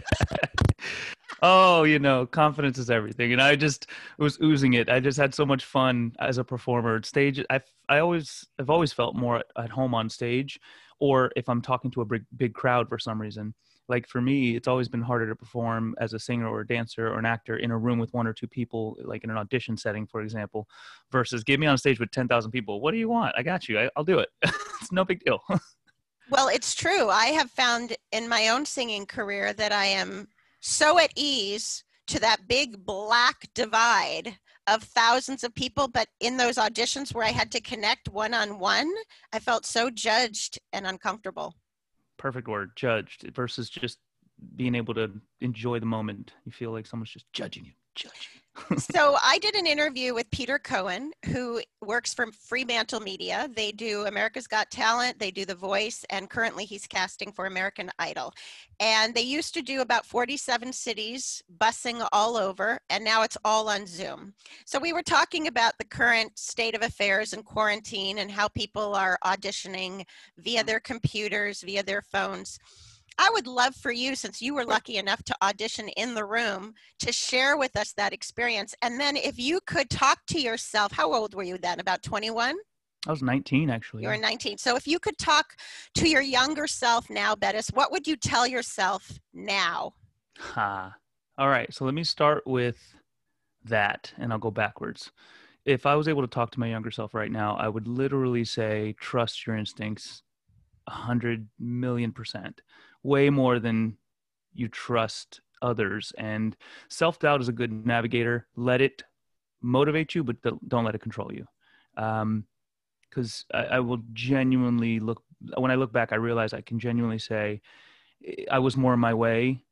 [1.41, 4.89] oh, you know, confidence is everything, and I just was oozing it.
[4.89, 7.01] I just had so much fun as a performer.
[7.03, 10.59] Stage, I I always I've always felt more at, at home on stage,
[10.99, 13.53] or if I'm talking to a big big crowd for some reason.
[13.89, 17.07] Like for me, it's always been harder to perform as a singer or a dancer
[17.07, 19.77] or an actor in a room with one or two people, like in an audition
[19.77, 20.67] setting, for example,
[21.09, 22.81] versus get me on stage with ten thousand people.
[22.81, 23.33] What do you want?
[23.37, 23.79] I got you.
[23.79, 24.27] I, I'll do it.
[24.41, 25.41] it's no big deal.
[26.29, 27.09] Well, it's true.
[27.09, 30.27] I have found in my own singing career that I am
[30.59, 34.37] so at ease to that big black divide
[34.67, 35.87] of thousands of people.
[35.87, 38.91] But in those auditions where I had to connect one on one,
[39.33, 41.55] I felt so judged and uncomfortable.
[42.17, 43.99] perfect word judged versus just
[44.55, 47.71] being able to enjoy the moment you feel like someone's just judging you
[48.77, 53.49] so I did an interview with Peter Cohen, who works for Fremantle Media.
[53.55, 57.91] They do America's Got Talent, they do The Voice, and currently he's casting for American
[57.99, 58.33] Idol.
[58.79, 63.69] And they used to do about 47 cities, busing all over, and now it's all
[63.69, 64.33] on Zoom.
[64.65, 68.95] So we were talking about the current state of affairs in quarantine and how people
[68.95, 70.03] are auditioning
[70.37, 72.59] via their computers, via their phones.
[73.17, 76.73] I would love for you, since you were lucky enough to audition in the room,
[76.99, 78.75] to share with us that experience.
[78.81, 81.79] And then, if you could talk to yourself, how old were you then?
[81.79, 82.55] About 21?
[83.07, 84.03] I was 19 actually.
[84.03, 84.57] You were 19.
[84.57, 85.55] So, if you could talk
[85.95, 89.93] to your younger self now, Bettis, what would you tell yourself now?
[90.37, 90.95] Ha.
[91.37, 91.71] All right.
[91.71, 92.77] So let me start with
[93.63, 95.11] that and I'll go backwards.
[95.65, 98.43] If I was able to talk to my younger self right now, I would literally
[98.43, 100.23] say, trust your instincts
[100.87, 102.61] a hundred million percent,
[103.07, 103.97] way more than
[104.53, 106.13] you trust others.
[106.17, 106.55] And
[106.89, 108.47] self doubt is a good navigator.
[108.55, 109.03] Let it
[109.61, 110.35] motivate you, but
[110.67, 111.45] don't let it control you.
[111.95, 112.45] Um,
[113.09, 115.23] because I, I, will genuinely look
[115.57, 117.61] when I look back, I realize I can genuinely say
[118.51, 119.63] I was more in my way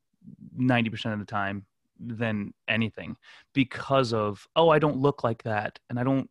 [0.58, 1.66] 90% of the time
[2.00, 3.16] than anything
[3.54, 6.28] because of oh i don't look like that and i don't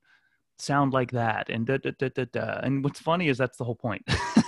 [0.59, 2.59] sound like that and da, da, da, da, da.
[2.61, 4.03] and what's funny is that's the whole point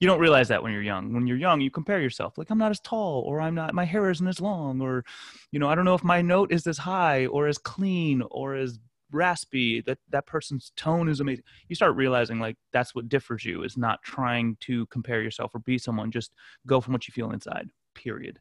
[0.00, 1.12] you don't realize that when you're young.
[1.12, 2.38] When you're young you compare yourself.
[2.38, 5.04] Like i'm not as tall or i'm not my hair isn't as long or
[5.52, 8.54] you know i don't know if my note is as high or as clean or
[8.54, 8.78] as
[9.10, 9.80] raspy.
[9.80, 11.44] That that person's tone is amazing.
[11.68, 15.60] You start realizing like that's what differs you is not trying to compare yourself or
[15.60, 16.10] be someone.
[16.10, 16.32] Just
[16.66, 18.38] go from what you feel inside period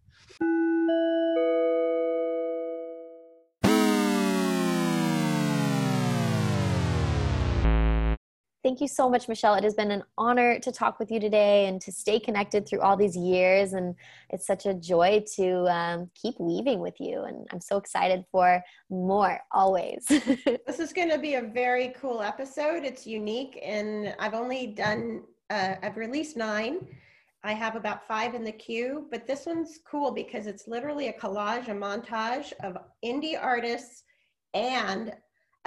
[8.67, 9.55] Thank you so much, Michelle.
[9.55, 12.81] It has been an honor to talk with you today and to stay connected through
[12.81, 13.71] all these years.
[13.71, 13.95] And
[14.29, 17.23] it's such a joy to um, keep weaving with you.
[17.23, 20.05] And I'm so excited for more always.
[20.09, 22.83] this is going to be a very cool episode.
[22.83, 23.57] It's unique.
[23.63, 26.89] And I've only done, uh, I've released nine.
[27.45, 31.13] I have about five in the queue, but this one's cool because it's literally a
[31.13, 34.03] collage, a montage of indie artists
[34.53, 35.13] and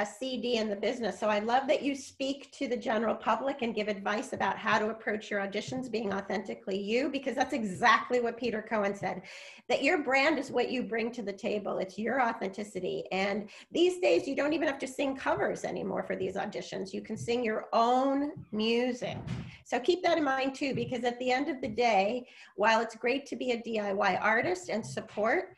[0.01, 1.20] a CD in the business.
[1.20, 4.78] So I love that you speak to the general public and give advice about how
[4.78, 9.20] to approach your auditions being authentically you, because that's exactly what Peter Cohen said
[9.68, 13.05] that your brand is what you bring to the table, it's your authenticity.
[13.12, 16.94] And these days, you don't even have to sing covers anymore for these auditions.
[16.94, 19.18] You can sing your own music.
[19.64, 22.26] So keep that in mind too, because at the end of the day,
[22.57, 25.57] while it's great to be a DIY artist and support,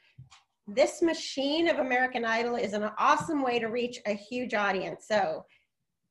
[0.66, 5.06] this machine of American Idol is an awesome way to reach a huge audience.
[5.08, 5.44] So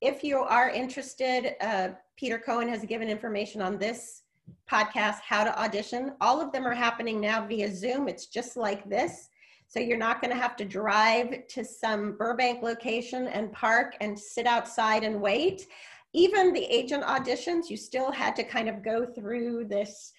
[0.01, 4.23] if you are interested, uh, Peter Cohen has given information on this
[4.69, 6.13] podcast, How to Audition.
[6.21, 8.07] All of them are happening now via Zoom.
[8.07, 9.29] It's just like this.
[9.67, 14.19] So you're not going to have to drive to some Burbank location and park and
[14.19, 15.67] sit outside and wait.
[16.13, 20.11] Even the agent auditions, you still had to kind of go through this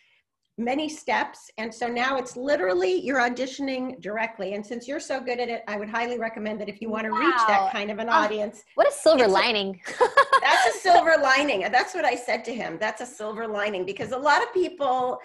[0.65, 1.51] many steps.
[1.59, 4.55] And so now it's literally you're auditioning directly.
[4.55, 7.05] And since you're so good at it, I would highly recommend that if you want
[7.05, 7.19] to wow.
[7.19, 8.63] reach that kind of an ah, audience.
[8.75, 9.81] what a silver lining.
[10.01, 10.05] A,
[10.41, 11.61] that's a silver lining.
[11.73, 12.79] That's what I said to him.
[12.81, 15.19] That's a silver lining because a lot of people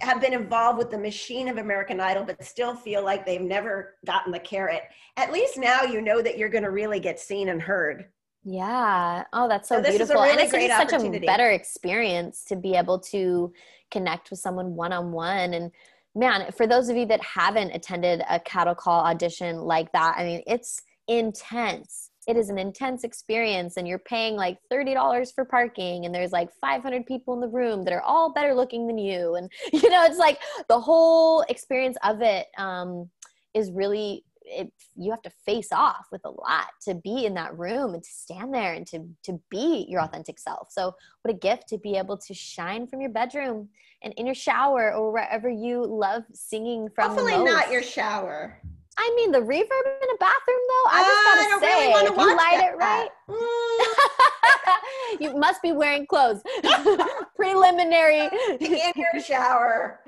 [0.00, 3.94] have been involved with the machine of American Idol, but still feel like they've never
[4.04, 4.82] gotten the carrot.
[5.16, 8.06] At least now you know that you're going to really get seen and heard.
[8.48, 9.24] Yeah.
[9.32, 10.22] Oh, that's so, so beautiful.
[10.22, 13.52] Really and it's such a better experience to be able to
[13.90, 15.52] connect with someone one on one.
[15.52, 15.72] And
[16.14, 20.24] man, for those of you that haven't attended a cattle call audition like that, I
[20.24, 22.10] mean, it's intense.
[22.28, 26.50] It is an intense experience, and you're paying like $30 for parking, and there's like
[26.60, 29.34] 500 people in the room that are all better looking than you.
[29.34, 30.38] And, you know, it's like
[30.68, 33.10] the whole experience of it um,
[33.54, 37.56] is really it, you have to face off with a lot to be in that
[37.58, 40.68] room and to stand there and to to be your authentic self.
[40.70, 43.68] So what a gift to be able to shine from your bedroom
[44.02, 47.10] and in your shower or wherever you love singing from.
[47.10, 48.60] Hopefully not your shower.
[48.98, 50.88] I mean, the reverb in a bathroom, though.
[50.90, 55.20] I just gotta uh, say, really if you light it right, mm.
[55.20, 56.42] you must be wearing clothes.
[57.36, 58.28] Preliminary
[58.60, 60.00] in your shower.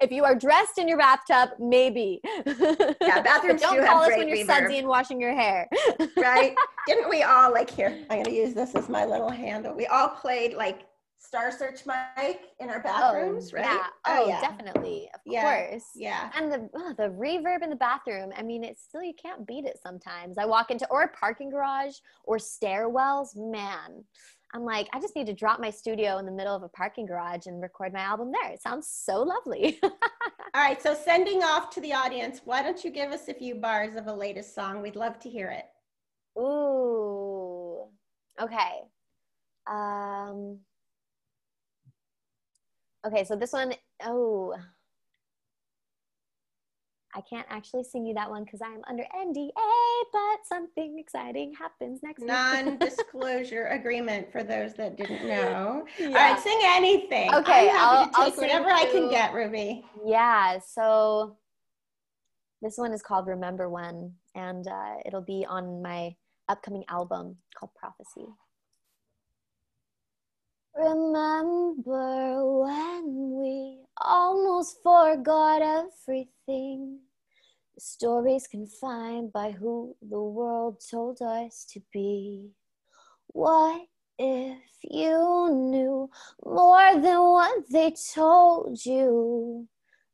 [0.00, 2.20] If you are dressed in your bathtub, maybe.
[2.46, 4.46] Yeah, bathrooms don't do call us when you're reverb.
[4.46, 5.68] sudsy and washing your hair.
[6.16, 6.54] right?
[6.86, 7.98] Didn't we all like here?
[8.10, 9.74] I'm gonna use this as my little handle.
[9.74, 10.86] We all played like
[11.26, 13.64] Star Search mic in our bathrooms, oh, right?
[13.64, 13.86] Yeah.
[14.06, 14.40] Oh, oh yeah.
[14.40, 15.08] definitely.
[15.14, 15.42] Of yeah.
[15.42, 15.84] course.
[15.94, 16.30] Yeah.
[16.34, 18.32] And the oh, the reverb in the bathroom.
[18.36, 20.38] I mean, it's still you can't beat it sometimes.
[20.38, 23.36] I walk into or a parking garage or stairwells.
[23.36, 24.04] Man,
[24.54, 27.06] I'm like, I just need to drop my studio in the middle of a parking
[27.06, 28.52] garage and record my album there.
[28.52, 29.78] It sounds so lovely.
[29.82, 29.90] All
[30.54, 30.80] right.
[30.80, 34.06] So sending off to the audience, why don't you give us a few bars of
[34.06, 34.80] a latest song?
[34.80, 35.64] We'd love to hear it.
[36.40, 37.86] Ooh.
[38.40, 38.82] Okay.
[39.68, 40.60] Um
[43.06, 43.72] Okay, so this one,
[44.04, 44.54] oh,
[47.14, 49.50] I can't actually sing you that one because I'm under NDA,
[50.12, 52.22] but something exciting happens next.
[52.22, 55.86] Non-disclosure agreement for those that didn't know.
[56.00, 56.32] All Yeah.
[56.32, 57.32] right, sing anything.
[57.32, 59.84] Okay, I'm happy I'll- to I'll take sing whatever I can get, Ruby.
[60.04, 61.36] Yeah, so
[62.60, 66.14] this one is called Remember When, and uh, it'll be on my
[66.48, 68.26] upcoming album called Prophecy.
[70.76, 77.00] Remember when we almost forgot everything?
[77.74, 82.50] The stories confined by who the world told us to be.
[83.28, 83.86] What
[84.18, 86.10] if you knew
[86.44, 89.68] more than what they told you?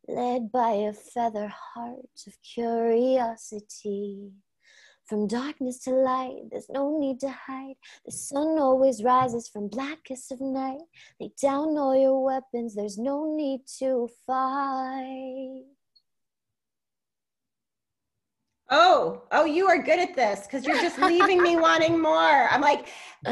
[0.09, 4.33] led by a feather heart of curiosity.
[5.13, 7.75] From darkness to light, there's no need to hide.
[8.07, 10.81] The sun always rises from blackest of night.
[11.21, 15.65] Lay down all your weapons, there's no need to fight.
[18.71, 22.49] Oh, oh, you are good at this because you're just leaving me wanting more.
[22.51, 22.87] I'm like,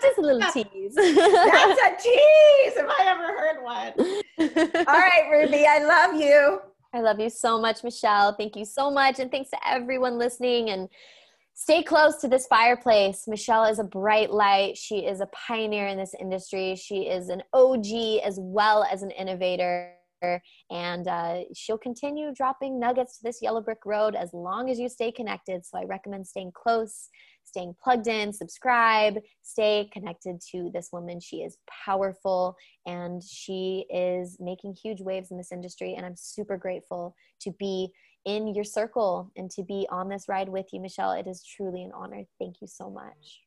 [0.00, 0.94] Just a little uh, tease.
[0.94, 3.92] that's a tease if I ever heard one.
[4.86, 6.60] All right, Ruby, I love you.
[6.96, 8.32] I love you so much, Michelle.
[8.32, 9.18] Thank you so much.
[9.18, 10.70] And thanks to everyone listening.
[10.70, 10.88] And
[11.52, 13.24] stay close to this fireplace.
[13.28, 14.78] Michelle is a bright light.
[14.78, 16.74] She is a pioneer in this industry.
[16.74, 19.92] She is an OG as well as an innovator.
[20.70, 24.88] And uh, she'll continue dropping nuggets to this yellow brick road as long as you
[24.88, 25.66] stay connected.
[25.66, 27.10] So I recommend staying close,
[27.46, 31.20] staying plugged in, subscribe, stay connected to this woman.
[31.20, 35.94] She is powerful and she is making huge waves in this industry.
[35.96, 37.90] And I'm super grateful to be
[38.24, 41.12] in your circle and to be on this ride with you, Michelle.
[41.12, 42.24] It is truly an honor.
[42.38, 43.40] Thank you so much.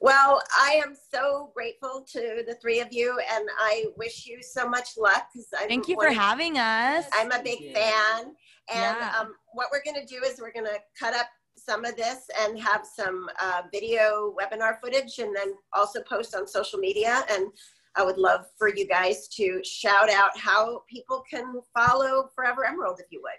[0.00, 4.66] Well, I am so grateful to the three of you, and I wish you so
[4.66, 5.26] much luck.
[5.32, 7.04] Because Thank you for having us.
[7.12, 8.34] I'm a big fan,
[8.72, 9.12] and Yeah.
[9.18, 11.26] um, what we're going to do is we're going to cut up
[11.58, 16.46] some of this and have some uh, video webinar footage, and then also post on
[16.46, 17.22] social media.
[17.30, 17.52] And
[17.94, 23.00] I would love for you guys to shout out how people can follow Forever Emerald,
[23.00, 23.32] if you would.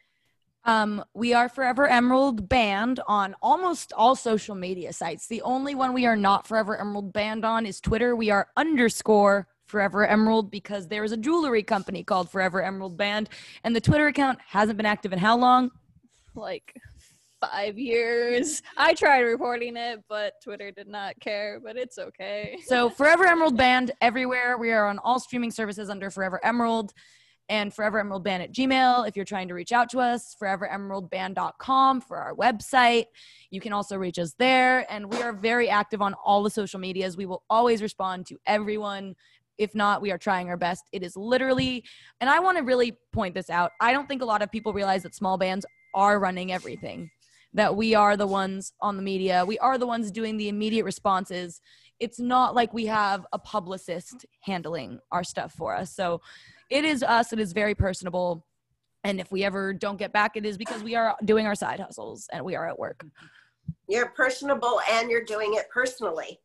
[0.63, 5.27] Um, we are Forever Emerald Band on almost all social media sites.
[5.27, 8.15] The only one we are not Forever Emerald Band on is Twitter.
[8.15, 13.29] We are underscore Forever Emerald because there is a jewelry company called Forever Emerald Band,
[13.63, 15.71] and the Twitter account hasn't been active in how long?
[16.35, 16.75] like
[17.39, 18.61] five years.
[18.77, 22.59] I tried reporting it, but Twitter did not care, but it's okay.
[22.65, 24.57] So Forever Emerald Band everywhere.
[24.57, 26.93] We are on all streaming services under Forever Emerald
[27.49, 29.07] and Forever Emerald Band at Gmail.
[29.07, 33.05] If you're trying to reach out to us, foreveremeraldband.com for our website.
[33.49, 34.91] You can also reach us there.
[34.91, 37.17] And we are very active on all the social medias.
[37.17, 39.15] We will always respond to everyone.
[39.57, 40.85] If not, we are trying our best.
[40.91, 41.83] It is literally,
[42.19, 43.71] and I want to really point this out.
[43.79, 47.11] I don't think a lot of people realize that small bands are running everything
[47.53, 49.43] that we are the ones on the media.
[49.45, 51.61] We are the ones doing the immediate responses.
[51.99, 55.93] It's not like we have a publicist handling our stuff for us.
[55.93, 56.21] So
[56.71, 57.33] it is us.
[57.33, 58.45] It is very personable.
[59.03, 61.79] And if we ever don't get back, it is because we are doing our side
[61.79, 63.05] hustles and we are at work.
[63.87, 66.39] You're personable and you're doing it personally.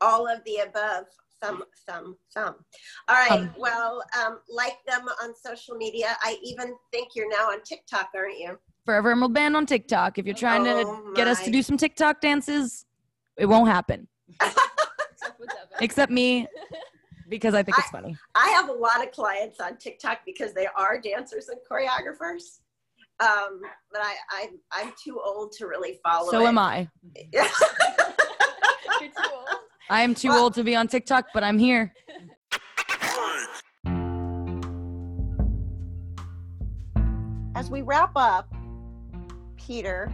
[0.00, 1.06] All of the above.
[1.42, 2.54] Some, some, some.
[3.08, 3.30] All right.
[3.30, 6.16] Um, well, um, like them on social media.
[6.22, 8.58] I even think you're now on TikTok, aren't you?
[8.86, 10.18] Forever Emerald Band on TikTok.
[10.18, 12.86] If you're trying Oh to get us to do some TikTok dances,
[13.36, 14.08] it won't happen.
[14.40, 15.68] Except with Devin.
[15.80, 16.46] Except me,
[17.28, 18.16] because I think it's funny.
[18.34, 22.60] I have a lot of clients on TikTok because they are dancers and choreographers.
[23.20, 23.60] Um,
[23.92, 26.48] but I, I, I'm too old to really follow So it.
[26.48, 26.88] am I.
[27.32, 27.44] You're
[29.00, 29.48] too old.
[29.90, 31.92] I am too Well- old to be on TikTok, but I'm here.
[37.54, 38.52] As we wrap up,
[39.56, 40.12] Peter,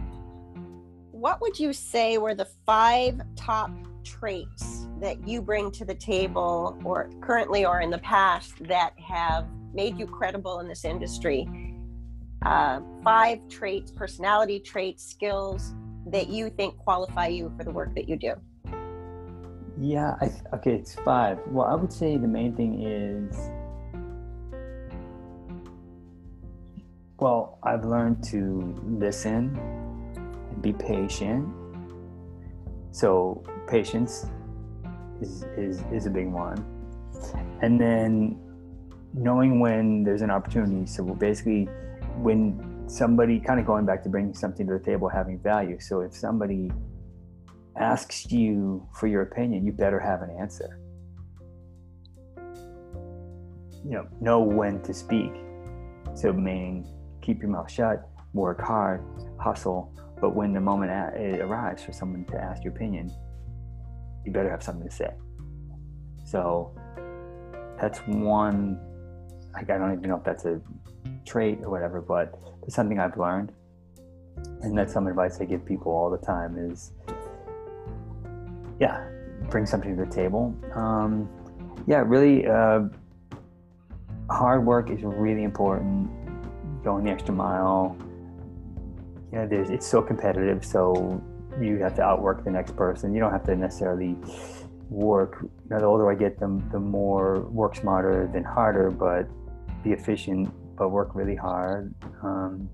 [1.11, 3.71] what would you say were the five top
[4.03, 9.47] traits that you bring to the table, or currently or in the past, that have
[9.73, 11.47] made you credible in this industry?
[12.43, 15.73] Uh, five traits, personality traits, skills
[16.07, 18.33] that you think qualify you for the work that you do.
[19.79, 21.39] Yeah, I okay, it's five.
[21.47, 23.35] Well, I would say the main thing is,
[27.19, 29.57] well, I've learned to listen
[30.15, 31.47] and be patient.
[32.91, 34.25] So patience
[35.21, 36.59] is is is a big one,
[37.61, 38.37] and then
[39.13, 40.85] knowing when there's an opportunity.
[40.85, 41.65] So basically,
[42.17, 42.41] when
[42.87, 45.79] somebody kind of going back to bringing something to the table, having value.
[45.79, 46.69] So if somebody
[47.77, 50.79] asks you for your opinion, you better have an answer.
[53.83, 55.31] You know, know when to speak.
[56.13, 56.85] So, meaning
[57.21, 59.01] keep your mouth shut, work hard,
[59.39, 63.09] hustle, but when the moment arrives for someone to ask your opinion,
[64.25, 65.11] you better have something to say.
[66.25, 66.73] So,
[67.79, 68.79] that's one.
[69.53, 70.61] Like, I don't even know if that's a
[71.25, 73.51] trait or whatever, but it's something I've learned.
[74.61, 76.93] And that's some advice I give people all the time is
[78.81, 79.07] yeah,
[79.49, 80.55] bring something to the table.
[80.73, 81.29] Um,
[81.87, 82.81] yeah, really, uh,
[84.29, 86.09] hard work is really important.
[86.83, 87.95] Going the extra mile.
[89.31, 91.21] Know, there's it's so competitive, so
[91.59, 93.13] you have to outwork the next person.
[93.13, 94.15] You don't have to necessarily
[94.89, 95.39] work.
[95.41, 99.27] You know, the older I get, the the more work smarter than harder, but
[99.83, 101.93] be efficient, but work really hard.
[102.23, 102.69] Um,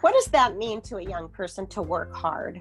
[0.00, 2.60] what does that mean to a young person to work hard?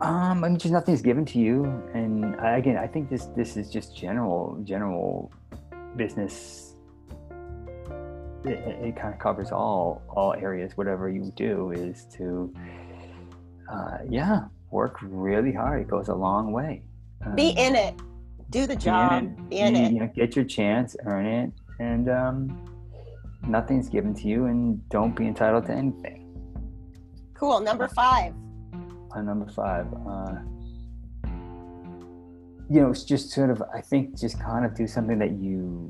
[0.00, 3.56] Um, I mean, just nothing's given to you, and I, again, I think this this
[3.56, 5.32] is just general general
[5.96, 6.63] business.
[8.44, 10.76] It, it kind of covers all all areas.
[10.76, 12.54] Whatever you do is to,
[13.70, 15.82] uh, yeah, work really hard.
[15.82, 16.82] It goes a long way.
[17.24, 17.94] Um, be in it.
[18.50, 19.10] Do the job.
[19.10, 19.92] Be in, be in you, it.
[19.92, 22.66] You know, get your chance, earn it, and um,
[23.46, 26.20] nothing's given to you, and don't be entitled to anything.
[27.34, 27.60] Cool.
[27.60, 28.34] Number five
[29.14, 29.86] on number five.
[30.06, 30.34] Uh,
[32.70, 35.88] you know, it's just sort of, I think, just kind of do something that you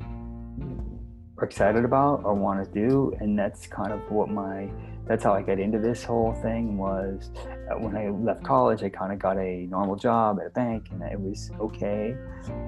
[1.43, 3.15] excited about or want to do.
[3.21, 4.71] And that's kind of what my,
[5.07, 7.31] that's how I got into this whole thing was
[7.71, 10.89] uh, when I left college, I kind of got a normal job at a bank
[10.91, 12.17] and it was okay.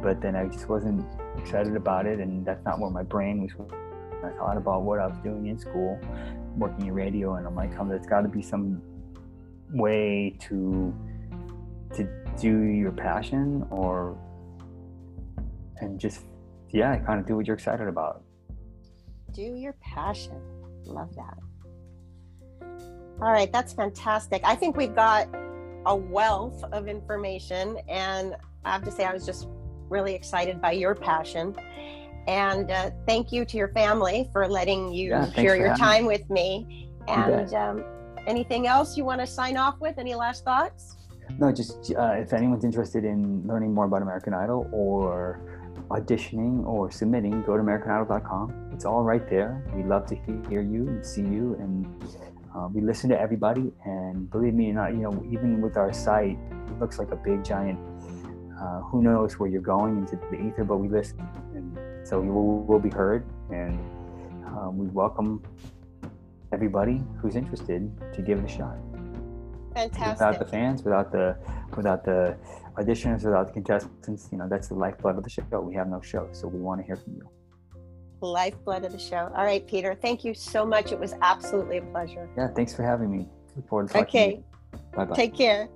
[0.03, 1.07] But then I just wasn't
[1.39, 2.19] excited about it.
[2.19, 3.53] And that's not where my brain was.
[4.25, 6.01] I thought about what I was doing in school,
[6.57, 8.83] working in radio, and I'm like, oh, there's got to be some
[9.73, 10.95] way to
[11.95, 12.09] to
[12.41, 14.17] do your passion or
[15.79, 16.23] and just
[16.71, 18.23] yeah kind of do what you're excited about
[19.37, 20.41] do your passion
[20.87, 21.39] love that
[23.21, 25.29] all right that's fantastic i think we've got
[25.87, 28.35] a wealth of information and
[28.65, 29.47] i have to say i was just
[29.91, 31.55] really excited by your passion
[32.27, 36.09] and uh, thank you to your family for letting you yeah, share your time me.
[36.09, 37.85] with me and um,
[38.27, 39.99] anything else you want to sign off with?
[39.99, 40.97] Any last thoughts?
[41.39, 45.41] No, just uh, if anyone's interested in learning more about American Idol or
[45.91, 48.66] auditioning or submitting, go to AmericanIdol.com.
[48.77, 49.65] It's all right there.
[49.75, 50.15] We love to
[50.51, 51.87] hear you and see you, and
[52.55, 53.73] uh, we listen to everybody.
[53.87, 57.17] And believe me, or not you know, even with our site, it looks like a
[57.17, 57.79] big giant.
[58.61, 62.29] Uh, who knows where you're going into the ether, but we listen, and so we
[62.29, 63.81] will, will be heard, and
[64.49, 65.43] um, we welcome
[66.53, 68.77] everybody who's interested to give it a shot.
[69.73, 70.19] Fantastic.
[70.19, 71.35] Without the fans, without the
[71.79, 72.37] without the
[72.75, 75.45] auditioners, without the contestants, you know, that's the lifeblood of the show.
[75.63, 77.27] We have no show, so we want to hear from you.
[78.21, 79.31] Lifeblood of the show.
[79.37, 79.95] All right, Peter.
[79.95, 80.93] Thank you so much.
[80.93, 82.29] It was absolutely a pleasure.
[82.37, 83.29] Yeah, thanks for having me.
[83.55, 84.45] Look forward to talking okay.
[84.95, 85.17] Bye bye.
[85.17, 85.69] Take care.